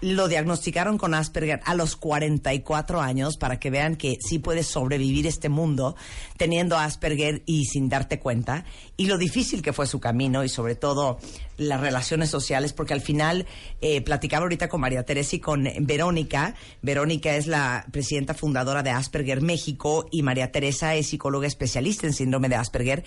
[0.00, 5.26] lo diagnosticaron con Asperger a los 44 años para que vean que sí puedes sobrevivir
[5.26, 5.96] este mundo
[6.36, 8.64] teniendo Asperger y sin darte cuenta
[8.96, 11.18] y lo difícil que fue su camino y sobre todo
[11.56, 13.46] las relaciones sociales porque al final
[13.80, 16.54] eh, platicaba ahorita con María Teresa y con Verónica.
[16.82, 22.12] Verónica es la presidenta fundadora de Asperger México y María Teresa es psicóloga especialista en
[22.12, 23.04] síndrome de Asperger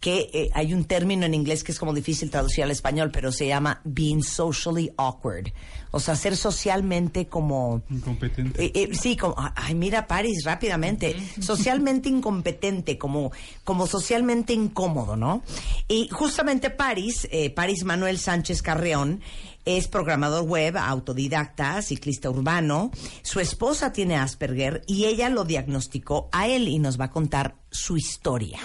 [0.00, 3.30] que eh, hay un término en inglés que es como difícil traducir al español pero
[3.30, 5.52] se llama being socially awkward.
[5.94, 7.82] O sea, ser socialmente como...
[7.90, 8.64] Incompetente.
[8.64, 9.34] Eh, eh, sí, como...
[9.54, 11.16] Ay, mira, Paris, rápidamente.
[11.40, 13.32] Socialmente incompetente, como,
[13.64, 15.42] como socialmente incómodo, ¿no?
[15.88, 19.20] Y justamente Paris, eh, Paris Manuel Sánchez Carreón,
[19.64, 22.90] es programador web, autodidacta, ciclista urbano.
[23.22, 27.54] Su esposa tiene Asperger y ella lo diagnosticó a él y nos va a contar
[27.70, 28.58] su historia.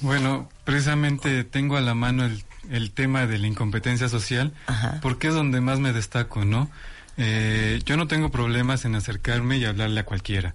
[0.00, 4.98] Bueno, precisamente tengo a la mano el, el tema de la incompetencia social, Ajá.
[5.02, 6.70] porque es donde más me destaco, ¿no?
[7.16, 10.54] Eh, yo no tengo problemas en acercarme y hablarle a cualquiera.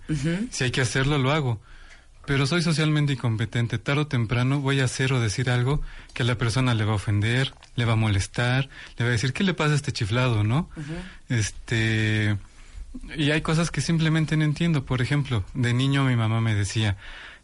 [0.52, 1.62] Si hay que hacerlo, lo hago.
[2.26, 3.80] Pero soy socialmente incompetente.
[3.80, 5.82] Tarde o temprano voy a hacer o decir algo
[6.14, 9.14] que a la persona le va a ofender, le va a molestar, le va a
[9.14, 10.70] decir, ¿qué le pasa a este chiflado, no?
[11.28, 12.38] Este...
[13.16, 14.86] Y hay cosas que simplemente no entiendo.
[14.86, 16.98] Por ejemplo, de niño mi mamá me decía,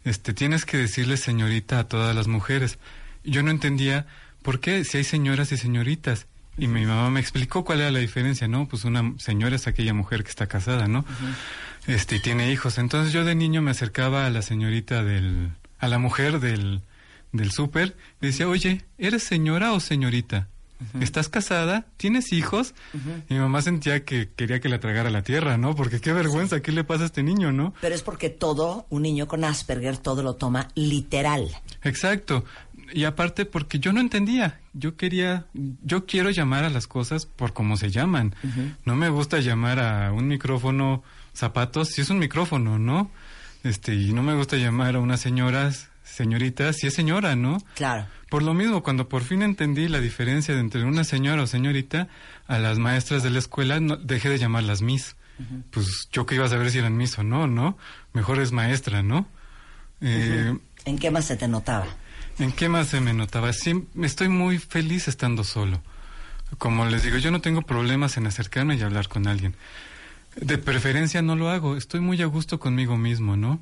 [0.04, 2.78] este, tienes que decirle señorita a todas las mujeres.
[3.24, 4.06] Yo no entendía
[4.46, 6.28] por qué si hay señoras y señoritas.
[6.56, 8.68] Y mi mamá me explicó cuál era la diferencia, ¿no?
[8.68, 11.04] Pues una señora es aquella mujer que está casada, ¿no?
[11.88, 12.78] Este, y tiene hijos.
[12.78, 16.82] Entonces yo de niño me acercaba a la señorita del, a la mujer del,
[17.32, 20.46] del súper, le decía, oye, ¿eres señora o señorita?
[21.00, 21.86] ¿Estás casada?
[21.96, 22.74] ¿Tienes hijos?
[23.28, 25.74] Y mi mamá sentía que quería que la tragara la tierra, ¿no?
[25.74, 27.72] Porque qué vergüenza, ¿qué le pasa a este niño, no?
[27.80, 31.48] Pero es porque todo, un niño con Asperger, todo lo toma literal.
[31.82, 32.44] Exacto.
[32.92, 34.60] Y aparte porque yo no entendía.
[34.72, 35.46] Yo quería,
[35.82, 38.34] yo quiero llamar a las cosas por cómo se llaman.
[38.84, 41.02] No me gusta llamar a un micrófono
[41.34, 43.10] zapatos si es un micrófono, ¿no?
[43.62, 45.70] Este, y no me gusta llamar a una señora
[46.04, 47.58] señorita si es señora, ¿no?
[47.74, 48.06] Claro.
[48.30, 52.08] Por lo mismo, cuando por fin entendí la diferencia de entre una señora o señorita,
[52.46, 55.16] a las maestras de la escuela no, dejé de llamarlas Miss.
[55.70, 57.76] Pues yo que iba a saber si eran Miss o no, ¿no?
[58.14, 59.28] Mejor es maestra, ¿no?
[60.00, 61.86] Eh, ¿En qué más se te notaba?
[62.38, 63.52] ¿En qué más se me notaba?
[63.52, 65.80] Sí, estoy muy feliz estando solo.
[66.58, 69.54] Como les digo, yo no tengo problemas en acercarme y hablar con alguien.
[70.36, 73.58] De preferencia no lo hago, estoy muy a gusto conmigo mismo, ¿no?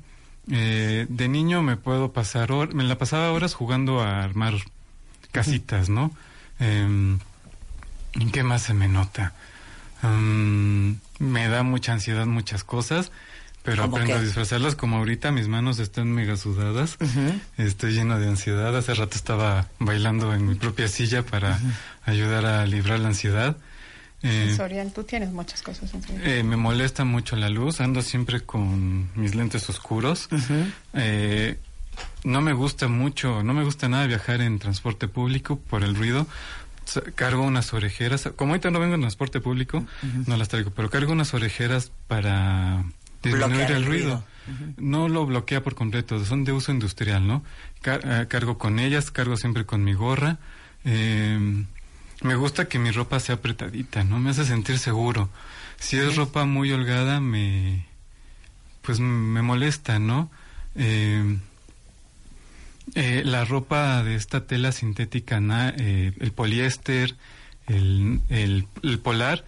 [0.51, 4.53] Eh, de niño me puedo pasar, me la pasaba horas jugando a armar
[5.31, 6.11] casitas, ¿no?
[6.59, 7.19] ¿En
[8.31, 9.33] qué más se me nota?
[10.01, 13.11] Mm, me da mucha ansiedad muchas cosas,
[13.65, 14.19] pero ¿Cómo aprendo qué?
[14.19, 16.97] a disfrazarlas como ahorita mis manos están mega sudadas.
[17.57, 18.75] Estoy lleno de ansiedad.
[18.77, 21.59] Hace rato estaba bailando en mi propia silla para
[22.05, 23.57] ayudar a librar la ansiedad.
[24.21, 26.27] Eh, Sensorial, tú tienes muchas cosas sensoriales.
[26.39, 30.29] eh, me molesta mucho la luz, ando siempre con mis lentes oscuros.
[30.93, 31.57] Eh,
[32.23, 36.27] no me gusta mucho, no me gusta nada viajar en transporte público por el ruido.
[37.15, 39.85] Cargo unas orejeras, como ahorita no vengo en transporte público,
[40.27, 42.83] no las traigo, pero cargo unas orejeras para
[43.25, 44.23] disminuir el el ruido.
[44.47, 44.75] ruido.
[44.77, 47.43] No lo bloquea por completo, son de uso industrial, ¿no?
[47.81, 50.37] Car- eh, cargo con ellas, cargo siempre con mi gorra.
[50.83, 51.63] Eh,
[52.21, 54.19] me gusta que mi ropa sea apretadita, ¿no?
[54.19, 55.29] Me hace sentir seguro.
[55.77, 57.85] Si es ropa muy holgada, me.
[58.83, 60.29] Pues me molesta, ¿no?
[60.75, 61.37] Eh,
[62.93, 67.15] eh, la ropa de esta tela sintética, na- eh, el poliéster,
[67.67, 69.43] el, el, el polar,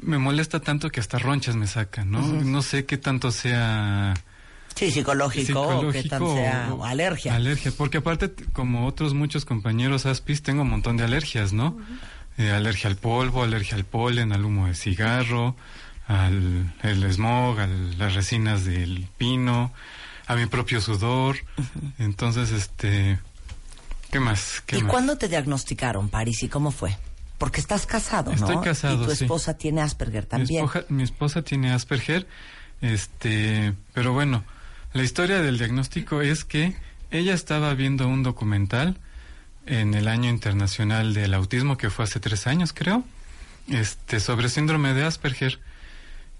[0.00, 2.20] me molesta tanto que hasta ronchas me sacan, ¿no?
[2.20, 4.14] No sé qué tanto sea
[4.74, 7.34] Sí, psicológico, o qué tan psicológico sea o- o alergia.
[7.36, 11.78] Alergia, porque aparte, como otros muchos compañeros Aspis, tengo un montón de alergias, ¿no?
[12.38, 15.54] Eh, alergia al polvo, alergia al polen, al humo de cigarro,
[16.08, 19.72] al el smog, a las resinas del pino,
[20.26, 21.36] a mi propio sudor.
[22.00, 23.20] Entonces, este...
[24.10, 24.62] ¿Qué más?
[24.66, 24.90] ¿Qué ¿Y más?
[24.90, 26.96] cuándo te diagnosticaron, Paris, y cómo fue?
[27.38, 28.36] Porque estás casado, ¿no?
[28.36, 29.24] Estoy casado, Y tu sí.
[29.24, 30.64] esposa tiene Asperger Mi también.
[30.64, 32.26] esposa, mi esposa tiene Asperger,
[32.80, 34.44] este, pero bueno,
[34.92, 36.76] la historia del diagnóstico es que
[37.10, 38.96] ella estaba viendo un documental
[39.66, 43.04] en el año internacional del autismo que fue hace tres años, creo,
[43.68, 45.60] este, sobre síndrome de Asperger.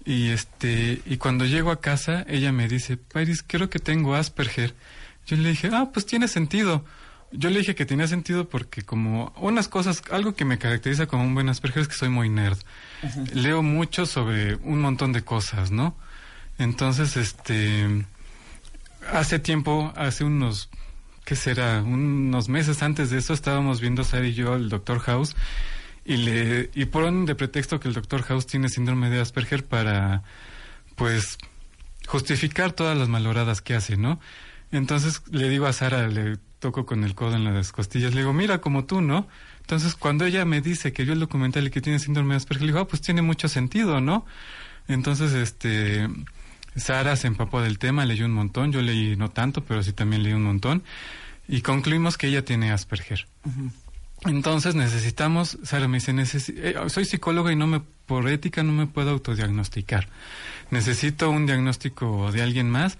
[0.05, 4.75] Y este, y cuando llego a casa, ella me dice, Paris, creo que tengo Asperger.
[5.25, 6.85] Yo le dije, ah, pues tiene sentido.
[7.37, 11.23] Yo le dije que tenía sentido porque como unas cosas, algo que me caracteriza como
[11.23, 12.57] un buen Asperger es que soy muy nerd.
[13.33, 15.95] Leo mucho sobre un montón de cosas, ¿no?
[16.57, 18.05] Entonces, este,
[19.11, 20.69] hace tiempo, hace unos,
[21.25, 21.81] ¿qué será?
[21.81, 25.35] Unos meses antes de eso estábamos viendo Sara y yo el Doctor House
[26.05, 30.23] y le y ponen de pretexto que el Doctor House tiene síndrome de Asperger para,
[30.95, 31.37] pues,
[32.07, 34.19] justificar todas las maloradas que hace, ¿no?
[34.71, 38.33] Entonces le digo a Sara, le toco con el codo en las costillas, le digo,
[38.33, 39.27] mira, como tú, ¿no?
[39.61, 42.65] Entonces cuando ella me dice que vio el documental y que tiene síndrome de Asperger,
[42.65, 44.25] le digo, ah, pues tiene mucho sentido, ¿no?
[44.87, 46.07] Entonces, este,
[46.75, 50.23] Sara se empapó del tema, leyó un montón, yo leí no tanto, pero sí también
[50.23, 50.83] leí un montón,
[51.47, 53.27] y concluimos que ella tiene Asperger.
[54.23, 58.71] Entonces necesitamos, Sara me dice, necesi- eh, soy psicóloga y no me, por ética no
[58.71, 60.07] me puedo autodiagnosticar.
[60.71, 62.97] Necesito un diagnóstico de alguien más.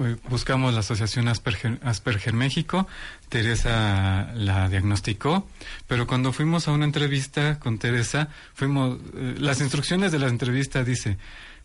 [0.00, 2.86] Eh, Buscamos la Asociación Asperger, Asperger México,
[3.28, 5.48] Teresa la diagnosticó,
[5.88, 10.84] pero cuando fuimos a una entrevista con Teresa, fuimos, eh, las instrucciones de la entrevista
[10.84, 11.16] dice,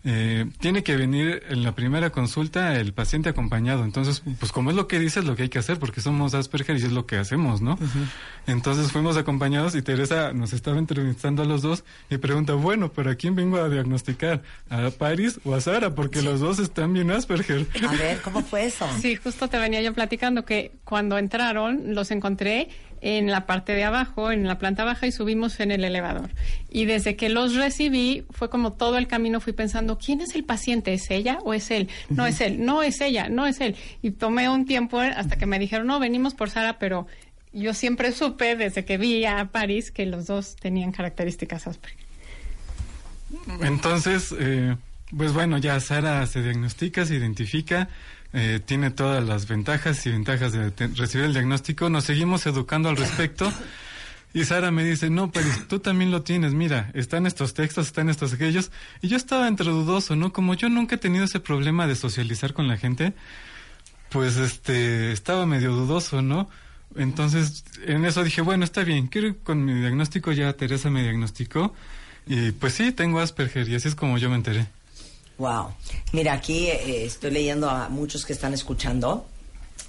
[0.09, 3.83] eh, tiene que venir en la primera consulta el paciente acompañado.
[3.83, 6.33] Entonces, pues como es lo que dice, es lo que hay que hacer, porque somos
[6.33, 7.77] Asperger y es lo que hacemos, ¿no?
[8.45, 13.11] Entonces fuimos acompañados y Teresa nos estaba entrevistando a los dos y pregunta, bueno, ¿pero
[13.11, 14.43] a quién vengo a diagnosticar?
[14.69, 15.93] ¿A Paris o a Sara?
[15.93, 17.67] Porque los dos están bien Asperger.
[17.85, 18.87] A ver, ¿cómo fue eso?
[19.01, 22.69] Sí, justo te venía yo platicando que cuando entraron los encontré
[23.01, 26.29] en la parte de abajo, en la planta baja y subimos en el elevador.
[26.69, 30.43] Y desde que los recibí, fue como todo el camino fui pensando, ¿quién es el
[30.43, 30.93] paciente?
[30.93, 31.89] ¿Es ella o es él?
[32.09, 33.75] No es él, no es ella, no es él.
[34.01, 37.07] Y tomé un tiempo hasta que me dijeron, no, venimos por Sara, pero
[37.53, 42.05] yo siempre supe desde que vi a París que los dos tenían características Asperger.
[43.61, 44.75] Entonces, eh,
[45.15, 47.89] pues bueno, ya Sara se diagnostica, se identifica,
[48.37, 51.89] eh, tiene todas las ventajas y ventajas de recibir el diagnóstico.
[51.89, 53.51] Nos seguimos educando al respecto.
[54.31, 58.09] Y Sara me dice, no, pero tú también lo tienes, mira, están estos textos, están
[58.09, 58.71] estos aquellos.
[59.01, 60.31] Y yo estaba entre dudoso, ¿no?
[60.31, 63.13] Como yo nunca he tenido ese problema de socializar con la gente,
[64.09, 66.49] pues este, estaba medio dudoso, ¿no?
[66.95, 71.01] Entonces, en eso dije, bueno, está bien, quiero ir con mi diagnóstico, ya Teresa me
[71.01, 71.73] diagnosticó.
[72.27, 74.67] Y pues sí, tengo Asperger y así es como yo me enteré.
[75.37, 75.73] Wow.
[76.13, 79.25] Mira, aquí eh, estoy leyendo a muchos que están escuchando.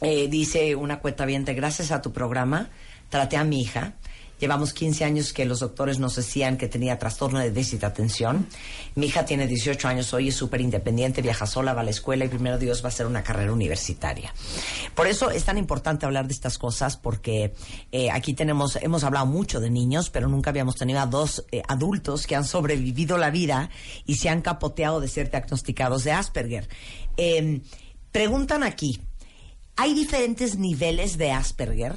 [0.00, 2.68] Eh, dice una cuenta gracias a tu programa,
[3.08, 3.94] traté a mi hija.
[4.38, 8.46] Llevamos 15 años que los doctores nos decían que tenía trastorno de déficit de atención.
[8.94, 12.24] Mi hija tiene 18 años hoy, es súper independiente, viaja sola, va a la escuela
[12.24, 14.32] y primero Dios va a hacer una carrera universitaria.
[14.94, 17.52] Por eso es tan importante hablar de estas cosas porque
[17.90, 21.62] eh, aquí tenemos, hemos hablado mucho de niños, pero nunca habíamos tenido a dos eh,
[21.66, 23.70] adultos que han sobrevivido la vida
[24.06, 26.68] y se han capoteado de ser diagnosticados de Asperger.
[27.16, 27.60] Eh,
[28.12, 29.00] preguntan aquí,
[29.76, 31.94] ¿hay diferentes niveles de Asperger?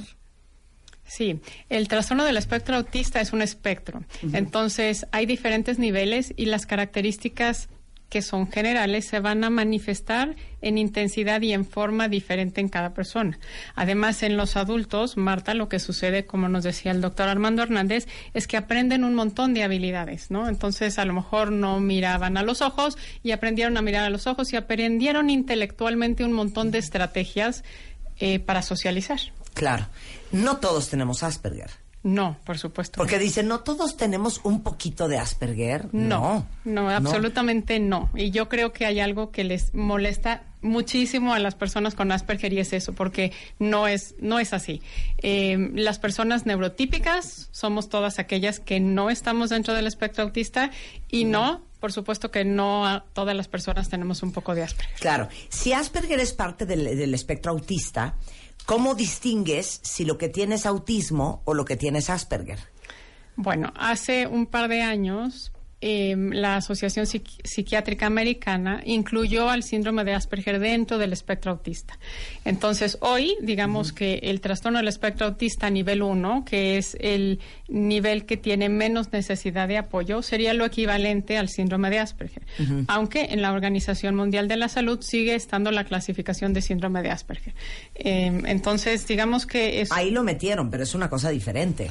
[1.12, 4.06] Sí, el trastorno del espectro autista es un espectro.
[4.32, 7.67] Entonces, hay diferentes niveles y las características
[8.08, 12.93] que son generales se van a manifestar en intensidad y en forma diferente en cada
[12.93, 13.39] persona.
[13.76, 18.08] Además, en los adultos, Marta, lo que sucede, como nos decía el doctor Armando Hernández,
[18.34, 20.47] es que aprenden un montón de habilidades, ¿no?
[20.47, 24.28] Entonces, a lo mejor no miraban a los ojos y aprendieron a mirar a los
[24.28, 27.65] ojos y aprendieron intelectualmente un montón de estrategias
[28.17, 29.19] eh, para socializar.
[29.54, 29.88] Claro,
[30.32, 31.70] no todos tenemos Asperger.
[32.04, 32.98] No, por supuesto.
[32.98, 35.88] Porque dicen, no todos tenemos un poquito de Asperger.
[35.94, 38.10] No, no, absolutamente no.
[38.16, 42.54] Y yo creo que hay algo que les molesta muchísimo a las personas con Asperger
[42.54, 44.82] y es eso, porque no es, no es así.
[45.20, 50.72] Eh, las personas neurotípicas somos todas aquellas que no estamos dentro del espectro autista
[51.08, 54.96] y no, por supuesto que no a- todas las personas tenemos un poco de Asperger.
[55.00, 58.16] Claro, si Asperger es parte del, del espectro autista,
[58.65, 62.60] ¿cómo distingues si lo que tienes es autismo o lo que tienes Asperger?
[63.36, 70.04] Bueno, hace un par de años eh, la Asociación Psiqui- Psiquiátrica Americana incluyó al síndrome
[70.04, 71.98] de Asperger dentro del espectro autista.
[72.46, 78.26] Entonces, hoy, digamos que el trastorno del espectro autista nivel 1, que es el nivel
[78.26, 82.44] que tiene menos necesidad de apoyo, sería lo equivalente al síndrome de Asperger.
[82.88, 87.10] Aunque en la Organización Mundial de la Salud sigue estando la clasificación de síndrome de
[87.10, 87.54] Asperger.
[87.96, 89.91] Eh, entonces, digamos que es...
[89.91, 91.89] Ahí lo metieron, pero es una cosa diferente.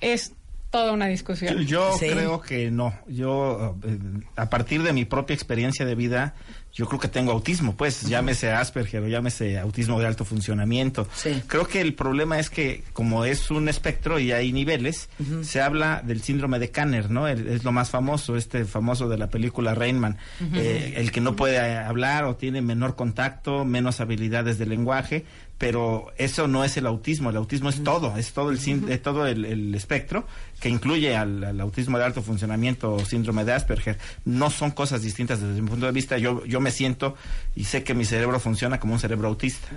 [0.00, 0.32] es
[0.70, 1.58] toda una discusión.
[1.64, 2.94] Yo, yo creo que no.
[3.08, 3.98] Yo, eh,
[4.36, 6.34] a partir de mi propia experiencia de vida,
[6.78, 11.08] yo creo que tengo autismo, pues, llámese Asperger o llámese autismo de alto funcionamiento.
[11.12, 11.42] Sí.
[11.48, 15.08] Creo que el problema es que, como es un espectro y hay niveles,
[15.42, 17.26] se habla del síndrome de Kanner, ¿no?
[17.26, 20.16] El- es lo más famoso, este famoso de la película Rainman.
[20.54, 25.24] Eh, el que no puede eh, hablar o tiene menor contacto, menos habilidades de lenguaje,
[25.58, 29.26] pero eso no es el autismo, el autismo es todo, es todo el, eh, todo
[29.26, 30.24] el, el espectro
[30.60, 33.98] que incluye al, al autismo de alto funcionamiento o síndrome de Asperger.
[34.24, 36.16] No son cosas distintas desde mi punto de vista.
[36.18, 37.14] Yo, yo me siento
[37.56, 39.68] y sé que mi cerebro funciona como un cerebro autista.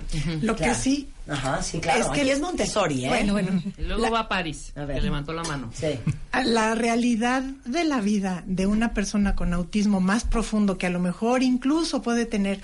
[0.42, 0.72] Lo Claro.
[0.72, 2.00] que sí, Ajá, sí, claro.
[2.00, 3.08] Es que- Aquí es Montessori, ¿eh?
[3.08, 4.96] bueno, bueno, luego La- va a París, A ver.
[4.96, 5.70] que levantó la mano.
[5.72, 5.98] Sí.
[6.44, 10.98] la realidad de la vida de una persona con autismo más profundo que a lo
[11.00, 12.60] mejor incluso puede tener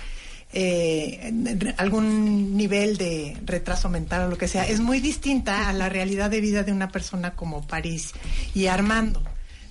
[0.53, 1.31] eh,
[1.77, 6.31] algún nivel de retraso mental o lo que sea es muy distinta a la realidad
[6.31, 8.13] de vida de una persona como París
[8.55, 9.23] y Armando.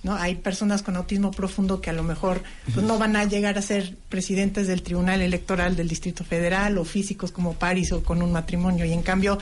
[0.08, 0.14] ¿No?
[0.16, 2.42] Hay personas con autismo profundo que a lo mejor
[2.72, 6.84] pues, no van a llegar a ser presidentes del Tribunal Electoral del Distrito Federal o
[6.86, 9.38] físicos como París o con un matrimonio y en cambio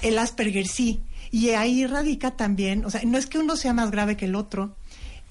[0.00, 1.00] el Asperger sí.
[1.30, 4.34] Y ahí radica también, o sea, no es que uno sea más grave que el
[4.34, 4.74] otro,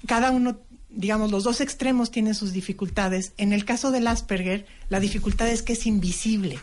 [0.06, 0.60] cada uno,
[0.90, 3.32] digamos, los dos extremos tienen sus dificultades.
[3.36, 6.60] En el caso del Asperger, la dificultad es que es invisible.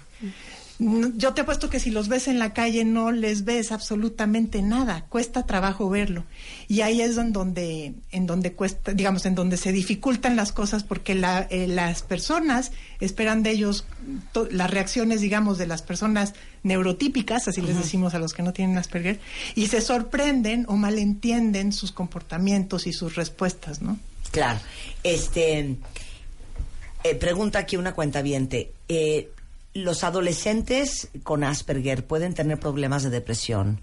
[0.78, 5.06] Yo te apuesto que si los ves en la calle no les ves absolutamente nada,
[5.08, 6.26] cuesta trabajo verlo.
[6.68, 10.84] Y ahí es en donde, en donde cuesta, digamos, en donde se dificultan las cosas
[10.84, 13.86] porque la- eh, las personas esperan de ellos
[14.34, 16.34] to- las reacciones, digamos, de las personas
[16.64, 19.22] neurotípicas, así les decimos a los que no tienen Asperger,
[19.56, 23.98] y se sorprenden o malentienden sus comportamientos y sus respuestas, ¿no?
[24.32, 24.60] Claro.
[25.04, 25.78] Este.
[27.04, 28.22] eh, pregunta aquí una cuenta
[28.90, 29.30] Eh,
[29.76, 33.80] los adolescentes con Asperger pueden tener problemas de depresión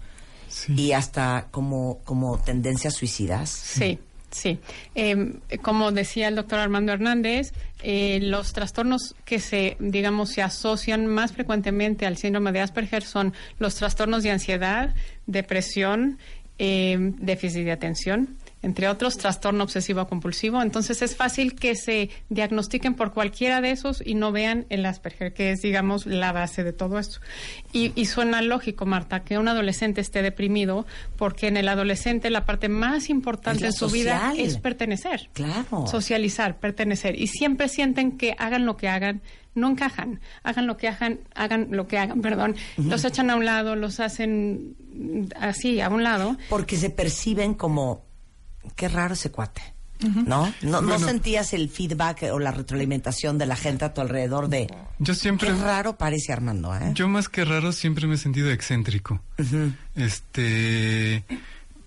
[0.49, 0.73] Sí.
[0.75, 3.49] y hasta como, como tendencias suicidas.
[3.49, 3.97] Sí,
[4.29, 4.59] sí.
[4.93, 11.07] Eh, como decía el doctor Armando Hernández, eh, los trastornos que se, digamos, se asocian
[11.07, 14.93] más frecuentemente al síndrome de Asperger son los trastornos de ansiedad,
[15.25, 16.19] depresión,
[16.59, 20.61] eh, déficit de atención, entre otros, trastorno obsesivo compulsivo.
[20.61, 25.33] Entonces es fácil que se diagnostiquen por cualquiera de esos y no vean el Asperger,
[25.33, 27.19] que es, digamos, la base de todo esto.
[27.73, 32.45] Y, y suena lógico, Marta, que un adolescente esté deprimido, porque en el adolescente la
[32.45, 35.29] parte más importante en su vida es pertenecer.
[35.33, 35.85] Claro.
[35.85, 37.19] Socializar, pertenecer.
[37.19, 39.21] Y siempre sienten que hagan lo que hagan,
[39.55, 40.21] no encajan.
[40.43, 42.55] Hagan lo que hagan, hagan lo que hagan, perdón.
[42.77, 44.75] Los echan a un lado, los hacen
[45.39, 46.37] así, a un lado.
[46.49, 48.12] Porque se perciben como.
[48.75, 49.61] Qué raro ese cuate.
[50.01, 50.53] ¿No?
[50.61, 50.99] ¿No, no Bueno.
[50.99, 54.67] sentías el feedback o la retroalimentación de la gente a tu alrededor de.
[54.99, 56.91] Yo siempre, Qué raro parece Armando, ¿eh?
[56.93, 59.21] yo más que raro siempre me he sentido excéntrico.
[59.95, 61.23] Este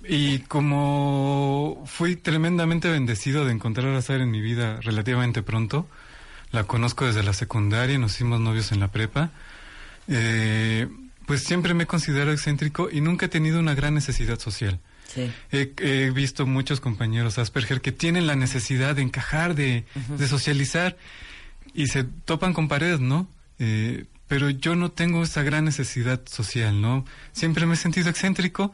[0.08, 5.86] y como fui tremendamente bendecido de encontrar a Sara en mi vida relativamente pronto,
[6.52, 9.30] la conozco desde la secundaria, nos hicimos novios en la prepa.
[10.08, 10.88] eh,
[11.26, 14.78] pues siempre me he considerado excéntrico y nunca he tenido una gran necesidad social.
[15.12, 15.30] Sí.
[15.52, 19.84] He, he visto muchos compañeros Asperger que tienen la necesidad de encajar, de,
[20.18, 20.96] de socializar
[21.74, 23.28] y se topan con pared, ¿no?
[23.58, 27.04] Eh, pero yo no tengo esa gran necesidad social, ¿no?
[27.32, 28.72] Siempre me he sentido excéntrico,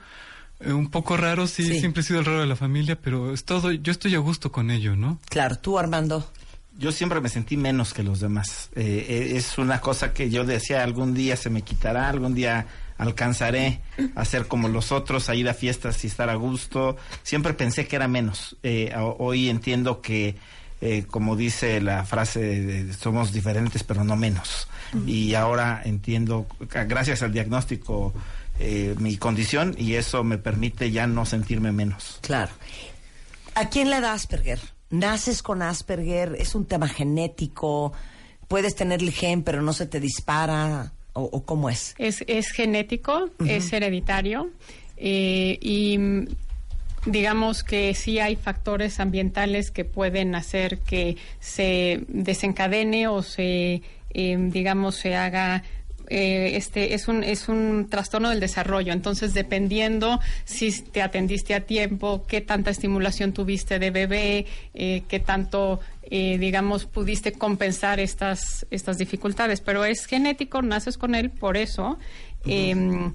[0.61, 1.81] eh, un poco raro, sí, Sí.
[1.81, 4.51] siempre he sido el raro de la familia, pero es todo, yo estoy a gusto
[4.51, 5.21] con ello, ¿no?
[5.29, 6.31] Claro, tú, Armando.
[6.79, 8.71] Yo siempre me sentí menos que los demás.
[8.75, 12.67] Eh, es una cosa que yo decía, algún día se me quitará, algún día
[13.03, 13.81] alcanzaré
[14.15, 16.97] a ser como los otros, a ir a fiestas y estar a gusto.
[17.23, 18.57] Siempre pensé que era menos.
[18.63, 20.37] Eh, hoy entiendo que,
[20.81, 24.69] eh, como dice la frase, de, somos diferentes pero no menos.
[25.07, 28.13] Y ahora entiendo, gracias al diagnóstico,
[28.59, 32.19] eh, mi condición y eso me permite ya no sentirme menos.
[32.21, 32.53] Claro.
[33.55, 34.61] ¿A quién le da Asperger?
[34.91, 36.37] ¿Naces con Asperger?
[36.39, 37.95] ¿Es un tema genético?
[38.49, 40.93] ¿Puedes tener el gen pero no se te dispara?
[41.15, 41.95] ¿O, o cómo es?
[41.99, 44.51] Es, es genético, es hereditario
[44.97, 46.27] eh, y mm,
[47.07, 54.37] digamos que sí hay factores ambientales que pueden hacer que se desencadene o se, eh,
[54.39, 55.65] digamos, se haga
[56.15, 61.63] eh, este es un es un trastorno del desarrollo entonces dependiendo si te atendiste a
[61.63, 64.45] tiempo qué tanta estimulación tuviste de bebé
[64.75, 71.15] eh, qué tanto eh, digamos pudiste compensar estas estas dificultades pero es genético naces con
[71.15, 71.99] él por eso
[72.45, 73.15] em,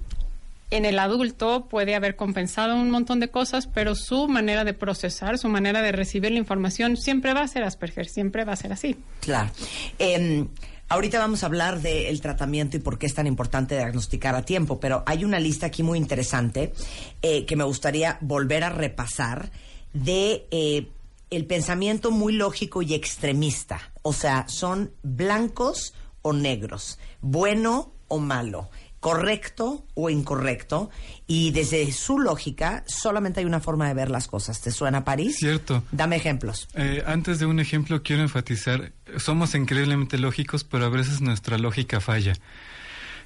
[0.72, 5.38] en el adulto puede haber compensado un montón de cosas, pero su manera de procesar,
[5.38, 8.74] su manera de recibir la información siempre va a ser Asperger, siempre va a ser
[8.74, 8.98] así.
[9.22, 9.50] Claro.
[9.98, 10.50] Em,
[10.90, 14.80] Ahorita vamos a hablar del tratamiento y por qué es tan importante diagnosticar a tiempo,
[14.80, 16.74] pero hay una lista aquí muy interesante
[17.22, 19.52] eh, que me gustaría volver a repasar
[19.94, 20.88] de eh,
[21.30, 23.92] el pensamiento muy lógico y extremista.
[24.02, 28.70] O sea, son blancos o negros, bueno o malo,
[29.00, 30.90] correcto o incorrecto,
[31.28, 34.62] y desde su lógica solamente hay una forma de ver las cosas.
[34.62, 35.38] ¿Te suena París?
[35.38, 35.84] Cierto.
[35.92, 36.68] Dame ejemplos.
[36.74, 42.00] Eh, antes de un ejemplo quiero enfatizar, somos increíblemente lógicos, pero a veces nuestra lógica
[42.00, 42.34] falla.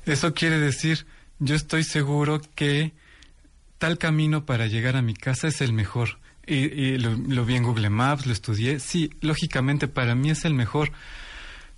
[0.05, 1.05] Eso quiere decir,
[1.39, 2.93] yo estoy seguro que
[3.77, 6.19] tal camino para llegar a mi casa es el mejor.
[6.45, 8.79] Y, y lo, lo, vi en Google Maps, lo estudié.
[8.79, 10.91] Sí, lógicamente para mí es el mejor.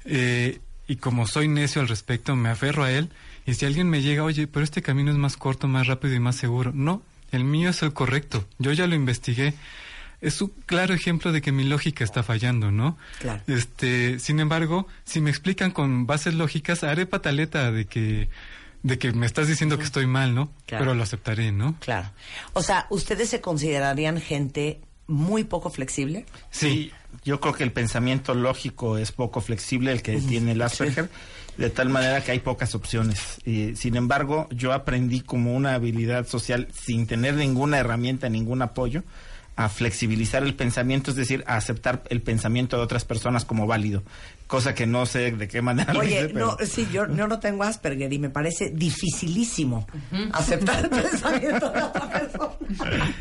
[0.05, 3.09] Eh, y como soy necio al respecto, me aferro a él.
[3.45, 6.19] Y si alguien me llega, oye, pero este camino es más corto, más rápido y
[6.19, 6.71] más seguro.
[6.73, 8.45] No, el mío es el correcto.
[8.59, 9.53] Yo ya lo investigué.
[10.21, 12.97] Es un claro ejemplo de que mi lógica está fallando, ¿no?
[13.19, 13.41] Claro.
[13.47, 18.29] Este, sin embargo, si me explican con bases lógicas, haré pataleta de que
[18.83, 20.51] de que me estás diciendo que estoy mal, ¿no?
[20.65, 20.83] Claro.
[20.83, 21.75] Pero lo aceptaré, ¿no?
[21.79, 22.11] Claro.
[22.51, 26.25] O sea, ¿ustedes se considerarían gente muy poco flexible?
[26.51, 26.91] Sí,
[27.23, 31.09] yo creo que el pensamiento lógico es poco flexible, el que tiene el Asperger,
[31.57, 33.39] de tal manera que hay pocas opciones.
[33.45, 39.03] Y, sin embargo, yo aprendí como una habilidad social, sin tener ninguna herramienta, ningún apoyo,
[39.55, 44.01] a flexibilizar el pensamiento, es decir, a aceptar el pensamiento de otras personas como válido,
[44.47, 45.93] cosa que no sé de qué manera.
[45.93, 46.57] Oye, lo hice, pero...
[46.59, 50.29] no, sí, yo, yo, no tengo Asperger y me parece dificilísimo uh -huh.
[50.33, 53.13] aceptar el pensamiento de otra persona.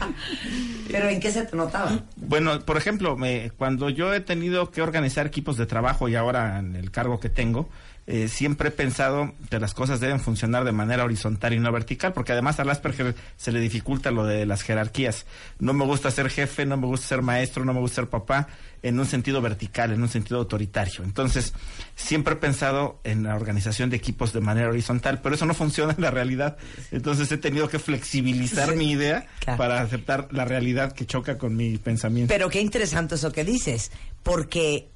[0.91, 2.03] pero ¿en qué se te notaba?
[2.17, 6.59] Bueno, por ejemplo, me, cuando yo he tenido que organizar equipos de trabajo y ahora
[6.59, 7.69] en el cargo que tengo,
[8.07, 12.13] eh, siempre he pensado que las cosas deben funcionar de manera horizontal y no vertical,
[12.13, 15.25] porque además al Asperger se le dificulta lo de las jerarquías.
[15.61, 18.49] No me gusta ser jefe, no me gusta ser maestro, no me gusta ser papá,
[18.83, 21.05] en un sentido vertical, en un sentido autoritario.
[21.05, 21.55] Entonces,
[21.95, 25.95] siempre he pensado en la organización de equipos de manera horizontal, pero eso no funciona
[25.97, 26.57] en la realidad.
[26.91, 29.59] Entonces, he tenido que flexibilizar sí, mi idea claro.
[29.59, 32.33] para aceptar la realidad que choca con mi pensamiento.
[32.33, 33.93] Pero qué interesante eso que dices,
[34.25, 34.92] porque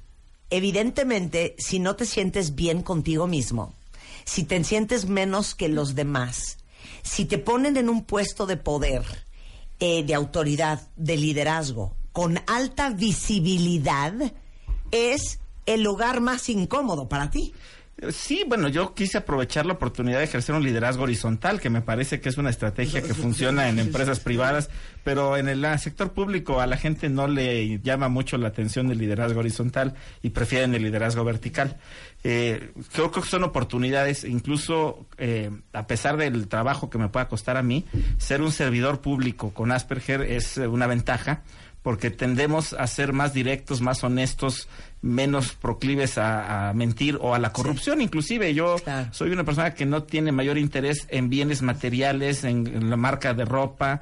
[0.49, 3.73] evidentemente, si no te sientes bien contigo mismo,
[4.25, 6.57] si te sientes menos que los demás,
[7.03, 9.03] si te ponen en un puesto de poder,
[9.79, 14.13] eh, de autoridad, de liderazgo, con alta visibilidad,
[14.91, 17.53] es el lugar más incómodo para ti.
[18.11, 22.21] Sí, bueno, yo quise aprovechar la oportunidad de ejercer un liderazgo horizontal, que me parece
[22.21, 24.69] que es una estrategia que funciona en empresas privadas,
[25.03, 28.99] pero en el sector público a la gente no le llama mucho la atención el
[28.99, 31.77] liderazgo horizontal y prefieren el liderazgo vertical.
[32.23, 37.57] Eh, creo que son oportunidades, incluso eh, a pesar del trabajo que me pueda costar
[37.57, 37.83] a mí,
[38.19, 41.41] ser un servidor público con Asperger es una ventaja
[41.87, 44.67] porque tendemos a ser más directos, más honestos,
[45.01, 47.99] menos proclives a, a mentir o a la corrupción.
[47.99, 48.03] Sí.
[48.03, 49.07] Inclusive yo claro.
[49.13, 53.33] soy una persona que no tiene mayor interés en bienes materiales, en, en la marca
[53.33, 54.01] de ropa.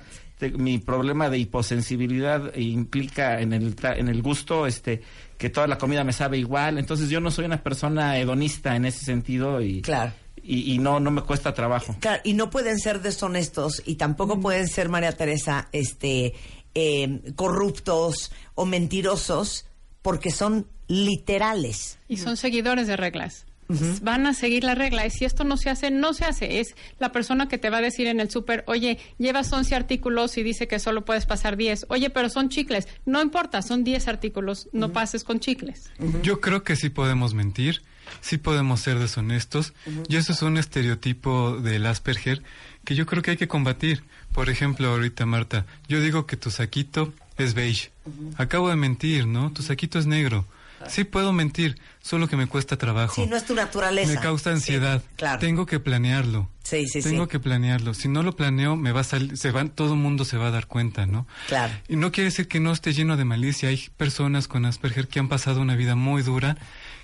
[0.58, 5.04] Mi problema de hiposensibilidad implica en el, en el gusto este
[5.38, 6.80] que toda la comida me sabe igual.
[6.80, 9.84] Entonces yo no soy una persona hedonista en ese sentido y...
[9.84, 10.12] Claro.
[10.48, 11.96] Y, y, no no me cuesta trabajo.
[12.00, 14.42] Claro, y no pueden ser deshonestos y tampoco mm.
[14.42, 16.36] pueden ser María Teresa este
[16.76, 19.66] eh, corruptos o mentirosos
[20.02, 21.98] porque son literales.
[22.08, 23.46] Y son seguidores de reglas.
[23.68, 24.00] Uh -huh.
[24.02, 25.08] Van a seguir la regla.
[25.08, 26.60] Y si esto no se hace, no se hace.
[26.60, 30.38] Es la persona que te va a decir en el súper, oye, llevas 11 artículos
[30.38, 31.88] y dice que solo puedes pasar 10.
[31.90, 32.88] Oye, pero son chicles.
[33.06, 34.70] No importa, son 10 artículos.
[34.72, 34.94] No uh -huh.
[34.94, 35.90] pases con chicles.
[35.98, 36.22] Uh -huh.
[36.22, 37.82] Yo creo que sí podemos mentir,
[38.22, 39.74] sí podemos ser deshonestos.
[40.08, 42.44] Y eso es un estereotipo del Asperger
[42.84, 44.04] que yo creo que hay que combatir.
[44.34, 47.92] Por ejemplo, ahorita, Marta, yo digo que tu saquito es beige.
[48.38, 49.52] Acabo de mentir, ¿no?
[49.52, 50.46] Tu saquito es negro.
[50.88, 53.16] Sí puedo mentir, solo que me cuesta trabajo.
[53.16, 54.14] Sí, no es tu naturaleza.
[54.14, 55.02] Me causa ansiedad.
[55.02, 55.40] Sí, claro.
[55.40, 56.50] Tengo que planearlo.
[56.64, 57.30] Sí, sí, Tengo sí.
[57.30, 57.94] que planearlo.
[57.94, 60.48] Si no lo planeo, me va a salir, se van, todo el mundo se va
[60.48, 61.28] a dar cuenta, ¿no?
[61.48, 61.74] Claro.
[61.88, 63.70] Y no quiere decir que no esté lleno de malicia.
[63.70, 66.58] Hay personas con Asperger que han pasado una vida muy dura,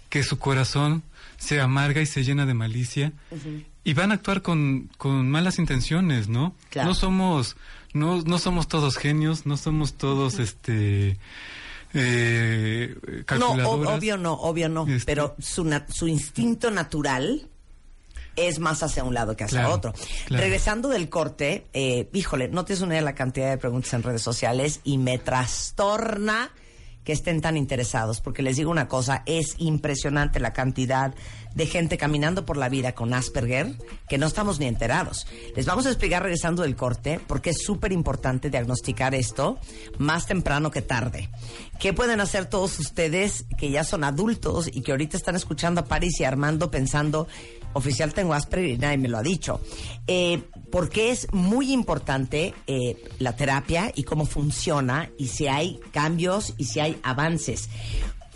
[0.10, 1.02] que su corazón
[1.38, 3.14] se amarga y se llena de malicia.
[3.32, 3.66] Uh -huh.
[3.84, 6.56] Y van a actuar con, con malas intenciones, ¿no?
[6.70, 6.90] Claro.
[6.90, 7.56] No somos,
[7.94, 11.18] no, no somos todos genios, no somos todos, este,
[11.94, 12.96] eh,
[13.38, 14.88] no, obvio no, obvio no.
[14.88, 15.06] Este...
[15.06, 17.50] Pero su, su instinto natural
[18.36, 19.94] es más hacia un lado que hacia claro, otro.
[20.26, 20.44] Claro.
[20.44, 24.80] Regresando del corte, eh, híjole, no tienes una la cantidad de preguntas en redes sociales
[24.84, 26.52] y me trastorna
[27.04, 31.14] que estén tan interesados, porque les digo una cosa, es impresionante la cantidad
[31.56, 33.78] de gente caminando por la vida con Asperger
[34.08, 35.28] que no estamos ni enterados.
[35.56, 39.60] Les vamos a explicar regresando del corte, porque es súper importante diagnosticar esto
[39.97, 41.30] más temprano que tarde.
[41.80, 45.86] ¿Qué pueden hacer todos ustedes que ya son adultos y que ahorita están escuchando a
[45.86, 47.28] Paris y Armando pensando,
[47.74, 49.60] oficial tengo Asperger y nadie me lo ha dicho?
[50.08, 56.54] Eh, porque es muy importante eh, la terapia y cómo funciona y si hay cambios
[56.58, 57.70] y si hay avances.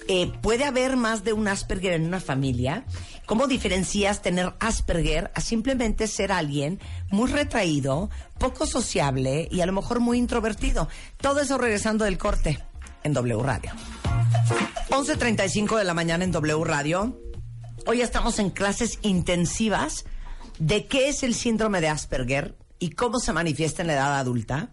[0.08, 2.86] Eh, ¿Puede haber más de un Asperger en una familia?
[3.26, 6.80] ¿Cómo diferencias tener Asperger a simplemente ser alguien
[7.10, 10.88] muy retraído, poco sociable y a lo mejor muy introvertido?
[11.18, 12.60] Todo eso regresando del corte
[13.04, 13.72] en W Radio.
[14.90, 17.20] 11.35 de la mañana en W Radio.
[17.88, 20.06] Hoy estamos en clases intensivas
[20.60, 24.72] de qué es el síndrome de Asperger y cómo se manifiesta en la edad adulta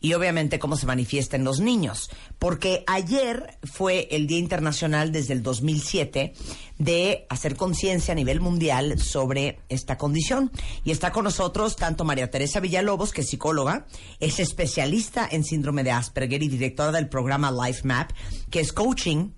[0.00, 2.10] y obviamente cómo se manifiesta en los niños.
[2.38, 6.34] Porque ayer fue el Día Internacional desde el 2007
[6.78, 10.50] de hacer conciencia a nivel mundial sobre esta condición.
[10.84, 13.86] Y está con nosotros tanto María Teresa Villalobos, que es psicóloga,
[14.20, 18.12] es especialista en síndrome de Asperger y directora del programa Life Map,
[18.50, 19.30] que es coaching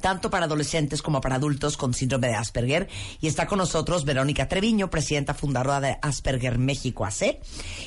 [0.00, 2.88] tanto para adolescentes como para adultos con síndrome de Asperger.
[3.20, 7.38] Y está con nosotros Verónica Treviño, presidenta fundadora de Asperger México AC.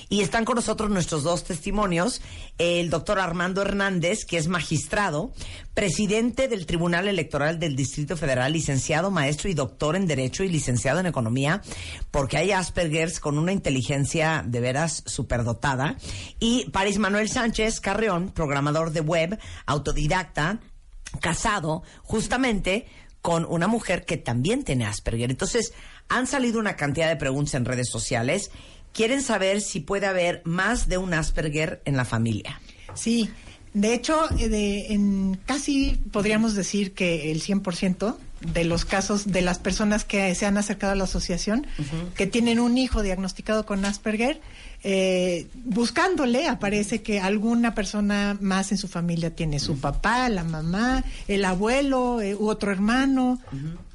[0.10, 2.22] Y están con nosotros nuestros dos testimonios,
[2.58, 5.32] el doctor Armando Hernández, que es magistrado,
[5.74, 11.00] presidente del Tribunal Electoral del Distrito Federal, licenciado, maestro y doctor en Derecho y licenciado
[11.00, 11.62] en Economía,
[12.10, 15.96] porque hay Aspergers con una inteligencia de veras superdotada.
[16.40, 20.60] Y Paris Manuel Sánchez Carreón, programador de web, autodidacta,
[21.20, 22.86] casado justamente
[23.22, 25.30] con una mujer que también tiene Asperger.
[25.30, 25.74] Entonces,
[26.10, 28.52] han salido una cantidad de preguntas en redes sociales.
[28.94, 32.60] Quieren saber si puede haber más de un Asperger en la familia.
[32.94, 33.30] Sí,
[33.74, 39.42] de hecho, eh, de, en casi podríamos decir que el 100% de los casos de
[39.42, 41.68] las personas que se han acercado a la asociación,
[42.16, 44.42] que tienen un hijo diagnosticado con Asperger,
[44.84, 51.04] eh, buscándole aparece que alguna persona más en su familia tiene su papá, la mamá,
[51.28, 53.40] el abuelo eh, u otro hermano.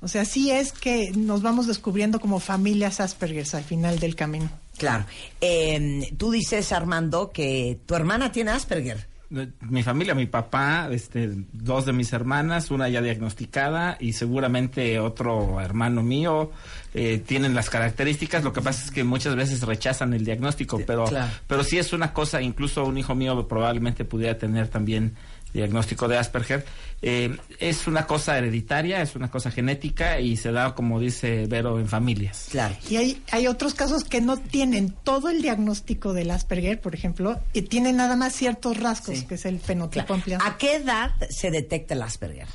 [0.01, 4.49] O sea, sí es que nos vamos descubriendo como familias Asperger al final del camino.
[4.78, 5.07] Claro.
[5.41, 11.84] Eh, tú dices, Armando, que tu hermana tiene Asperger mi familia, mi papá, este, dos
[11.84, 16.53] de mis hermanas, una ya diagnosticada y seguramente otro hermano mío
[16.99, 18.42] eh, tienen las características.
[18.42, 21.05] Lo que pasa es que muchas veces rechazan el diagnóstico, pero,
[21.47, 22.40] pero sí es una cosa.
[22.40, 25.14] Incluso un hijo mío probablemente pudiera tener también
[25.53, 26.64] diagnóstico de Asperger,
[27.03, 31.78] eh, es una cosa hereditaria, es una cosa genética y se da, como dice Vero,
[31.78, 32.49] en familias.
[32.51, 32.76] Claro.
[32.88, 37.40] Y hay, hay otros casos que no tienen todo el diagnóstico del Asperger, por ejemplo,
[37.53, 40.44] y tienen nada más ciertos rasgos, que es el fenotipo ampliado.
[40.44, 42.49] ¿A qué edad se detecta el Asperger?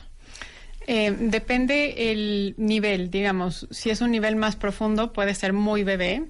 [0.94, 3.66] Eh, depende el nivel, digamos.
[3.72, 6.26] Si es un nivel más profundo, puede ser muy bebé.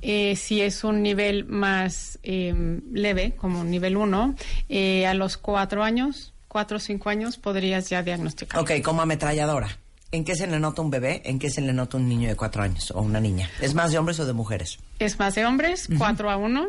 [0.00, 4.34] Eh, si es un nivel más em, leve, como nivel 1,
[4.70, 8.58] eh, a los cuatro años, cuatro o cinco años, podrías ya diagnosticar.
[8.58, 9.68] Ok, como ametralladora.
[10.12, 11.20] ¿En qué se le nota un bebé?
[11.24, 13.50] ¿En qué se le nota un niño de cuatro años o una niña?
[13.60, 14.78] ¿Es más de hombres o de mujeres?
[14.98, 16.68] Es más de hombres, cuatro a uno,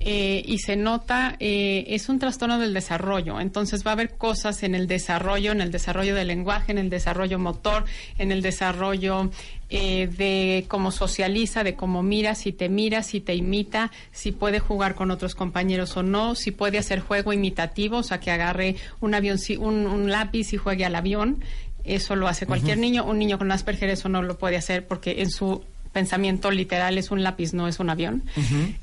[0.00, 4.62] eh, y se nota, eh, es un trastorno del desarrollo, entonces va a haber cosas
[4.62, 7.86] en el desarrollo, en el desarrollo del lenguaje, en el desarrollo motor,
[8.18, 9.30] en el desarrollo
[9.70, 14.58] eh, de cómo socializa, de cómo mira, si te mira, si te imita, si puede
[14.58, 18.76] jugar con otros compañeros o no, si puede hacer juego imitativo, o sea, que agarre
[19.00, 21.42] un avión, un, un lápiz y juegue al avión.
[21.84, 23.04] Eso lo hace cualquier niño.
[23.04, 25.62] Un niño con Asperger eso no lo puede hacer porque en su
[25.92, 28.24] pensamiento literal es un lápiz, no es un avión.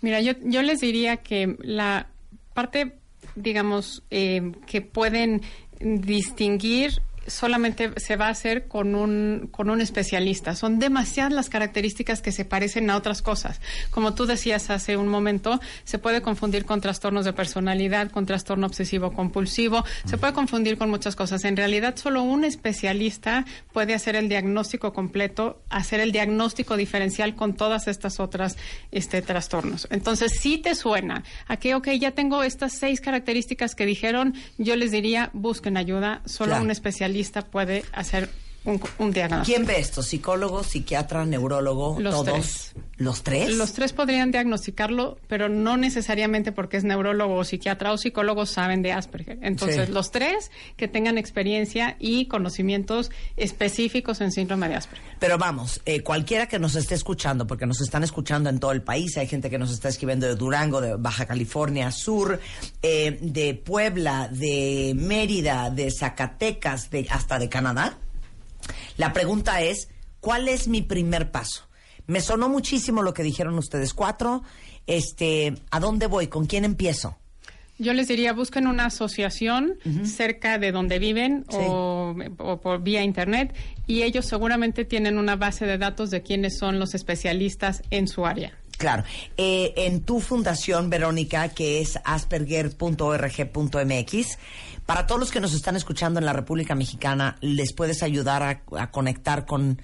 [0.00, 2.08] Mira, yo, yo les diría que la
[2.54, 2.96] parte,
[3.34, 5.42] digamos, eh, que pueden
[5.80, 10.54] distinguir solamente se va a hacer con un, con un especialista.
[10.54, 13.60] Son demasiadas las características que se parecen a otras cosas.
[13.90, 18.66] Como tú decías hace un momento, se puede confundir con trastornos de personalidad, con trastorno
[18.66, 21.44] obsesivo compulsivo, se puede confundir con muchas cosas.
[21.44, 27.54] En realidad, solo un especialista puede hacer el diagnóstico completo, hacer el diagnóstico diferencial con
[27.54, 28.56] todas estas otras
[28.90, 29.86] este, trastornos.
[29.90, 34.76] Entonces, si te suena a que, ok, ya tengo estas seis características que dijeron, yo
[34.76, 36.64] les diría, busquen ayuda, solo Claro.
[36.64, 37.11] un especialista
[37.42, 38.28] puede hacer
[38.64, 39.44] un, un diagnóstico.
[39.56, 40.02] ¿Quién ve esto?
[40.02, 41.98] ¿Psicólogo, psiquiatra, neurólogo?
[42.00, 42.24] Los ¿Todos?
[42.32, 42.72] tres.
[42.96, 43.56] ¿Los tres?
[43.56, 48.82] Los tres podrían diagnosticarlo, pero no necesariamente porque es neurólogo o psiquiatra o psicólogo saben
[48.82, 49.38] de Asperger.
[49.42, 49.92] Entonces, Sí.
[49.92, 55.16] los tres que tengan experiencia y conocimientos específicos en síndrome de Asperger.
[55.18, 58.82] Pero vamos, eh, cualquiera que nos esté escuchando, porque nos están escuchando en todo el
[58.82, 62.38] país, hay gente que nos está escribiendo de Durango, de Baja California Sur,
[62.82, 67.98] eh, de Puebla, de Mérida, de Zacatecas, de, hasta de Canadá.
[68.96, 69.88] La pregunta es,
[70.20, 71.64] ¿cuál es mi primer paso?
[72.06, 74.42] Me sonó muchísimo lo que dijeron ustedes cuatro.
[74.86, 76.26] Este, ¿a dónde voy?
[76.26, 77.16] ¿Con quién empiezo?
[77.78, 81.56] Yo les diría, busquen una asociación cerca de donde viven Sí.
[81.58, 83.54] o, o por vía internet
[83.86, 88.24] y ellos seguramente tienen una base de datos de quiénes son los especialistas en su
[88.26, 88.52] área.
[88.82, 89.04] Claro.
[89.36, 94.38] Eh, en tu fundación, Verónica, que es asperger.org.mx,
[94.86, 98.62] para todos los que nos están escuchando en la República Mexicana, ¿les puedes ayudar a,
[98.80, 99.80] a conectar con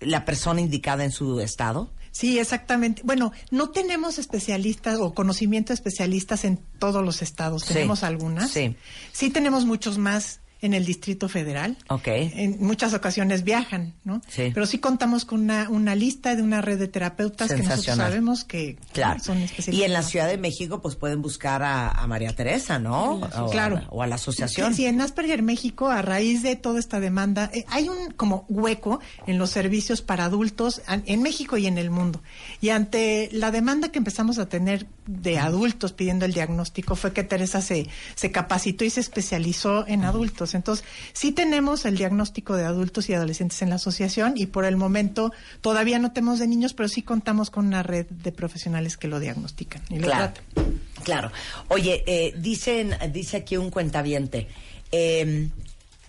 [0.00, 1.92] la persona indicada en su estado?
[2.10, 3.02] Sí, exactamente.
[3.04, 7.62] Bueno, no tenemos especialistas o conocimiento de especialistas en todos los estados.
[7.62, 8.50] Sí, Tenemos algunas.
[8.50, 8.74] sí.
[9.12, 11.76] Sí tenemos muchos más en el Distrito Federal.
[11.88, 12.06] Ok.
[12.08, 14.20] En muchas ocasiones viajan, ¿no?
[14.28, 14.50] Sí.
[14.52, 18.44] Pero sí contamos con una, una lista de una red de terapeutas que nosotros sabemos
[18.44, 19.20] que Claro.
[19.20, 19.74] son especialistas.
[19.74, 23.12] Y en la Ciudad de México, pues pueden buscar a, a María Teresa, ¿no?
[23.14, 23.82] O a- Claro.
[23.90, 24.74] o a la asociación.
[24.74, 29.00] Sí, en Asperger México, a raíz de toda esta demanda, eh, hay un como hueco
[29.26, 32.22] en los servicios para adultos an- en México y en el mundo.
[32.60, 37.24] Y ante la demanda que empezamos a tener de adultos pidiendo el diagnóstico, fue que
[37.24, 40.49] Teresa se, se capacitó y se especializó en adultos.
[40.54, 44.76] Entonces, sí tenemos el diagnóstico de adultos y adolescentes en la asociación y por el
[44.76, 49.08] momento todavía no tenemos de niños, pero sí contamos con una red de profesionales que
[49.08, 50.80] lo diagnostican y lo Claro, tratan.
[51.04, 51.32] claro.
[51.68, 54.48] Oye, eh, dicen, dice aquí un cuentaviente,
[54.92, 55.48] eh,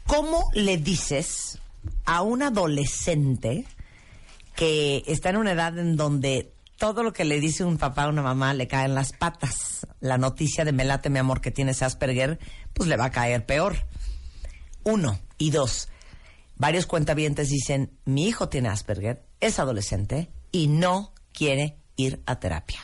[0.07, 1.59] ¿cómo le dices
[2.05, 3.65] a un adolescente
[4.55, 8.09] que está en una edad en donde todo lo que le dice un papá o
[8.09, 9.85] una mamá le cae en las patas?
[9.99, 12.39] La noticia de Melate, mi amor, que tienes Asperger,
[12.73, 13.75] pues le va a caer peor.
[14.83, 15.19] Uno.
[15.37, 15.89] Y dos,
[16.55, 22.79] varios cuentavientes dicen, mi hijo tiene Asperger, es adolescente y no quiere ir a terapia.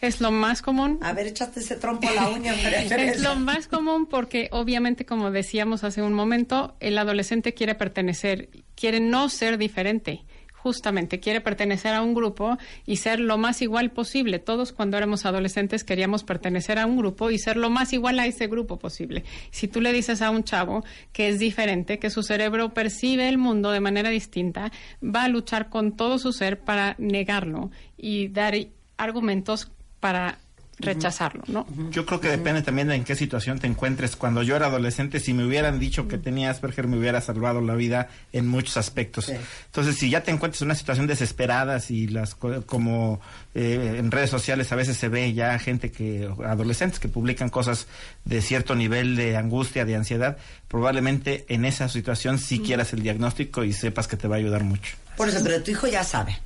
[0.00, 0.98] Es lo más común.
[1.02, 5.30] A ver, échate ese trompo a la uña, Es lo más común porque obviamente, como
[5.30, 10.24] decíamos hace un momento, el adolescente quiere pertenecer, quiere no ser diferente.
[10.66, 14.40] Justamente quiere pertenecer a un grupo y ser lo más igual posible.
[14.40, 18.26] Todos cuando éramos adolescentes queríamos pertenecer a un grupo y ser lo más igual a
[18.26, 19.22] ese grupo posible.
[19.52, 23.38] Si tú le dices a un chavo que es diferente, que su cerebro percibe el
[23.38, 28.56] mundo de manera distinta, va a luchar con todo su ser para negarlo y dar
[28.96, 30.40] argumentos para
[30.78, 31.66] rechazarlo, ¿no?
[31.90, 34.14] Yo creo que depende también de en qué situación te encuentres.
[34.14, 37.74] Cuando yo era adolescente, si me hubieran dicho que tenía Asperger, me hubiera salvado la
[37.74, 39.30] vida en muchos aspectos.
[39.66, 43.20] Entonces, si ya te encuentras en una situación desesperada, si las co- como
[43.54, 47.86] eh, en redes sociales a veces se ve ya gente que adolescentes que publican cosas
[48.26, 50.36] de cierto nivel de angustia, de ansiedad,
[50.68, 54.62] probablemente en esa situación sí quieras el diagnóstico y sepas que te va a ayudar
[54.62, 54.94] mucho.
[55.16, 56.38] Por eso, pero tu hijo ya sabe.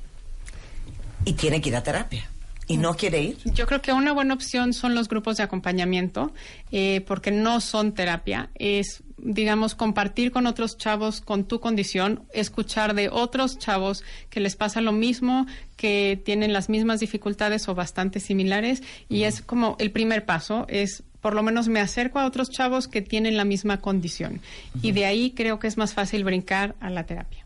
[1.25, 2.29] Y tiene que ir a terapia.
[2.71, 3.37] Y no quiere ir.
[3.45, 6.33] Yo creo que una buena opción son los grupos de acompañamiento,
[6.71, 12.93] eh, porque no son terapia, es, digamos, compartir con otros chavos con tu condición, escuchar
[12.93, 18.19] de otros chavos que les pasa lo mismo, que tienen las mismas dificultades o bastante
[18.19, 22.49] similares, y es como el primer paso, es por lo menos me acerco a otros
[22.49, 24.41] chavos que tienen la misma condición.
[24.81, 27.45] Y de ahí creo que es más fácil brincar a la terapia.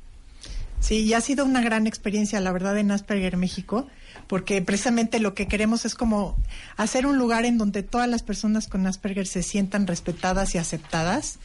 [0.80, 3.88] Sí, y ha sido una gran experiencia, la verdad, en Asperger México,
[4.28, 6.38] porque precisamente lo que queremos es como
[6.78, 11.40] hacer un lugar en donde todas las personas con Asperger se sientan respetadas y aceptadas.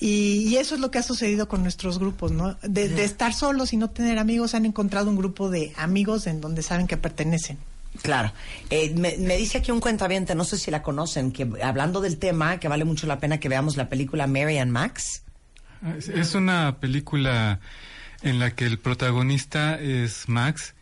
[0.00, 2.56] y, y eso es lo que ha sucedido con nuestros grupos, ¿no?
[2.62, 6.40] De, de estar solos y no tener amigos, han encontrado un grupo de amigos en
[6.40, 7.58] donde saben que pertenecen.
[8.02, 8.32] Claro.
[8.70, 12.18] Eh, me, me dice aquí un cuentaviente, no sé si la conocen, que hablando del
[12.18, 15.22] tema, que vale mucho la pena que veamos la película Mary and Max.
[15.96, 17.60] Es, es una película
[18.22, 20.74] en la que el protagonista es Max,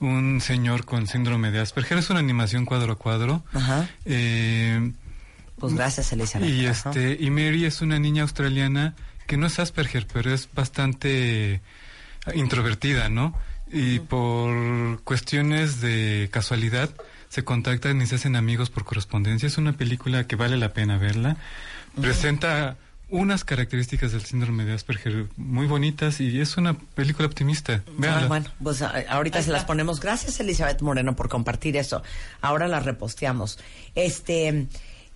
[0.00, 1.98] un señor con síndrome de Asperger.
[1.98, 3.44] Es una animación cuadro a cuadro.
[3.52, 3.88] Ajá.
[4.04, 4.92] Eh,
[5.58, 6.48] Pues gracias, Elizabeth.
[6.48, 8.94] y este y Mary es una niña australiana
[9.26, 11.62] que no es Asperger, pero es bastante
[12.34, 13.34] introvertida, ¿no?
[13.72, 16.90] Y por cuestiones de casualidad
[17.28, 19.46] se contactan y se hacen amigos por correspondencia.
[19.46, 21.36] Es una película que vale la pena verla.
[22.00, 22.76] Presenta
[23.14, 27.82] unas características del síndrome de Asperger muy bonitas y es una película optimista.
[28.02, 30.00] Ah, bueno, pues a- ahorita se las ponemos.
[30.00, 32.02] Gracias, Elizabeth Moreno, por compartir eso.
[32.40, 33.58] Ahora las reposteamos.
[33.94, 34.66] Este,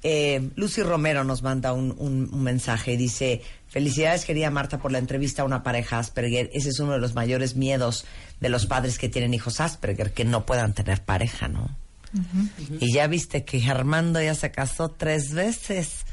[0.02, 4.92] eh, Lucy Romero nos manda un, un- un mensaje y dice: Felicidades, querida Marta, por
[4.92, 6.50] la entrevista a una pareja Asperger.
[6.54, 8.04] Ese es uno de los mayores miedos
[8.40, 11.76] de los padres que tienen hijos Asperger, que no puedan tener pareja, ¿no?
[12.80, 16.04] Y ya viste que Armando ya se casó tres veces.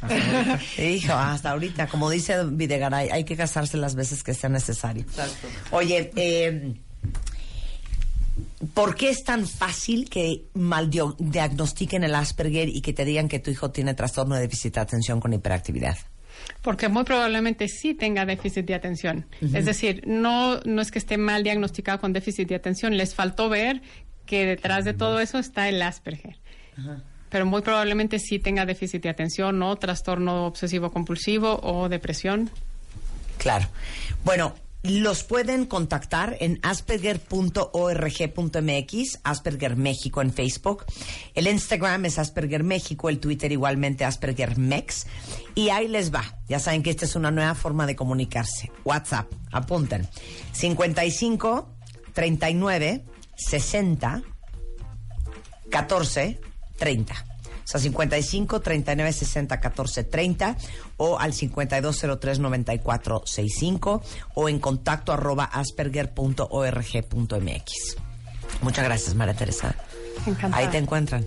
[0.78, 5.06] Hijo, hasta ahorita, como dice Videgaray, hay que casarse las veces que sea necesario.
[5.72, 6.76] Oye, eh,
[8.74, 13.28] ¿por qué es tan fácil que mal dio- diagnostiquen el Asperger y que te digan
[13.28, 15.98] que tu hijo tiene trastorno de déficit de atención con hiperactividad?
[16.62, 19.26] Porque muy probablemente sí tenga déficit de atención.
[19.54, 23.50] Es decir, no, no es que esté mal diagnosticado con déficit de atención, les faltó
[23.50, 23.82] ver
[24.26, 26.38] que detrás de todo eso está el Asperger.
[27.30, 32.50] Pero muy probablemente sí tenga déficit de atención o trastorno obsesivo compulsivo o depresión.
[33.38, 33.68] Claro.
[34.24, 40.86] Bueno, los pueden contactar en asperger.org.mx, Asperger México en Facebook.
[41.34, 45.08] El Instagram es Asperger México, el Twitter igualmente Asperger Mex.
[45.56, 46.38] Y ahí les va.
[46.48, 48.72] Ya saben que esta es una nueva forma de comunicarse.
[48.84, 50.08] WhatsApp, apunten.
[50.52, 51.68] 55
[52.14, 53.04] 39
[53.36, 54.22] 60
[55.70, 56.40] 14
[56.78, 57.14] 30.
[57.14, 60.56] O sea, 55 39 60 14 30
[60.98, 64.04] o al 5203 94 65
[64.36, 67.98] o en contacto arroba asperger.org.mx.
[68.62, 69.76] Muchas gracias, María Teresa.
[70.28, 70.58] Encantada.
[70.58, 71.26] Ahí te encuentran.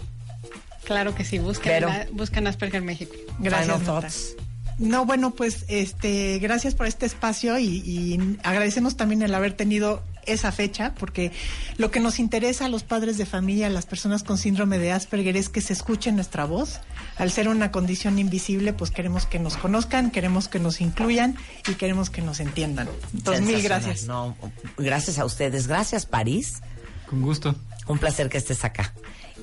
[0.84, 3.12] Claro que sí, busquen, Pero- la- busquen Asperger México.
[3.40, 4.34] Gracias.
[4.78, 10.02] No, bueno, pues este, gracias por este espacio y, y agradecemos también el haber tenido
[10.28, 11.32] esa fecha, porque
[11.76, 14.92] lo que nos interesa a los padres de familia, a las personas con síndrome de
[14.92, 16.80] Asperger, es que se escuche nuestra voz.
[17.16, 21.36] Al ser una condición invisible, pues queremos que nos conozcan, queremos que nos incluyan
[21.68, 22.88] y queremos que nos entiendan.
[23.14, 24.04] Entonces, mil gracias.
[24.04, 24.36] No,
[24.76, 25.66] gracias a ustedes.
[25.66, 26.60] Gracias, París.
[27.08, 27.54] Con gusto.
[27.86, 28.92] Un placer que estés acá.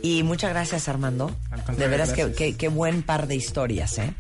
[0.01, 1.31] Y muchas gracias, Armando.
[1.77, 2.37] De veras que, gracias.
[2.37, 4.13] que- qué buen par de historias, ¿eh?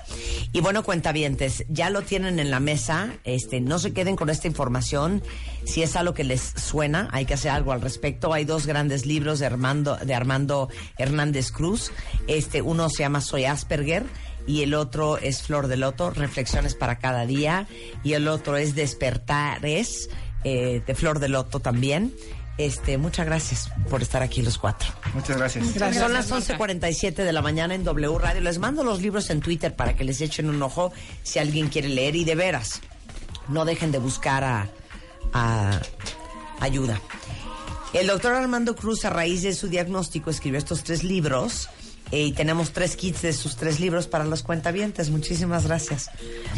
[0.51, 3.13] Y bueno, cuentavientes, ya lo tienen en la mesa.
[3.23, 5.21] Este, no se queden con esta información.
[5.63, 8.33] Si es algo que les suena, hay que hacer algo al respecto.
[8.33, 11.91] Hay dos grandes libros de Armando, de Armando Hernández Cruz.
[12.27, 14.03] Este, uno se llama Soy Asperger
[14.47, 17.67] y el otro es Flor de Loto, Reflexiones para cada día.
[18.03, 20.09] Y el otro es Despertares,
[20.45, 22.13] eh, de Flor de Loto también.
[22.59, 24.87] Este, muchas gracias por estar aquí los cuatro.
[25.15, 25.73] Muchas gracias.
[25.73, 26.01] Gracias.
[26.01, 28.41] Son las 11:47 de la mañana en W Radio.
[28.41, 30.93] Les mando los libros en Twitter para que les echen un ojo
[31.23, 32.15] si alguien quiere leer.
[32.15, 32.81] Y de veras,
[33.49, 34.69] no dejen de buscar a,
[35.33, 35.81] a
[36.61, 37.01] ayuda.
[37.93, 41.69] El doctor Armando Cruz, a raíz de su diagnóstico, escribió estos tres libros.
[42.11, 45.09] Eh, y tenemos tres kits de sus tres libros para los cuentavientes.
[45.09, 46.09] Muchísimas gracias.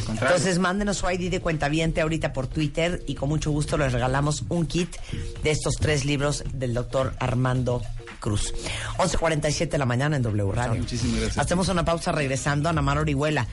[0.10, 4.44] Entonces, mándenos su ID de cuentaviente ahorita por Twitter y con mucho gusto les regalamos
[4.50, 4.96] un kit
[5.44, 7.82] de estos tres libros del doctor Armando
[8.20, 8.54] Cruz.
[8.98, 10.80] 11.47 de la mañana en W Radio.
[10.80, 11.38] muchísimas gracias.
[11.38, 13.48] Hacemos una pausa regresando a Namar Orihuela.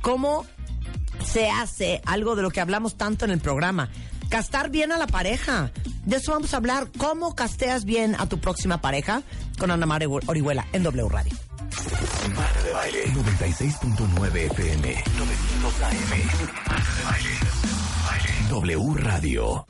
[0.00, 0.46] ¿Cómo
[1.24, 3.90] se hace algo de lo que hablamos tanto en el programa?
[4.30, 5.72] Castar bien a la pareja.
[6.06, 6.88] De eso vamos a hablar.
[6.96, 9.22] ¿Cómo casteas bien a tu próxima pareja?
[9.58, 11.32] Con Ana Mar Orihuela en W Radio.
[12.36, 15.92] Marta de Baile 96.9 FM 900 AM
[16.66, 17.30] Marta de Baile
[18.50, 19.66] W Radio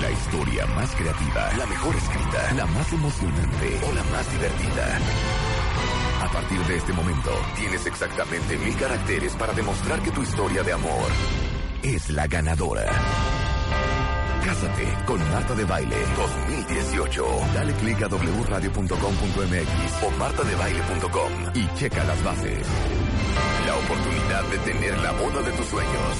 [0.00, 4.98] La historia más creativa, la mejor escrita, la más emocionante o la más divertida.
[6.24, 10.72] A partir de este momento, tienes exactamente mil caracteres para demostrar que tu historia de
[10.72, 11.10] amor
[11.82, 12.90] es la ganadora.
[14.42, 17.26] Cásate con Marta de Baile 2018.
[17.52, 22.66] Dale clic a wradio.com.mx o martadebaile.com y checa las bases.
[23.66, 26.16] La oportunidad de tener la boda de tus sueños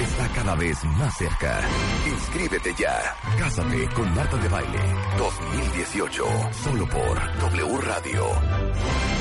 [0.00, 1.60] está cada vez más cerca.
[2.06, 3.16] Inscríbete ya.
[3.36, 4.78] Cásate con Marta de Baile
[5.18, 6.24] 2018.
[6.52, 9.19] Solo por W Radio.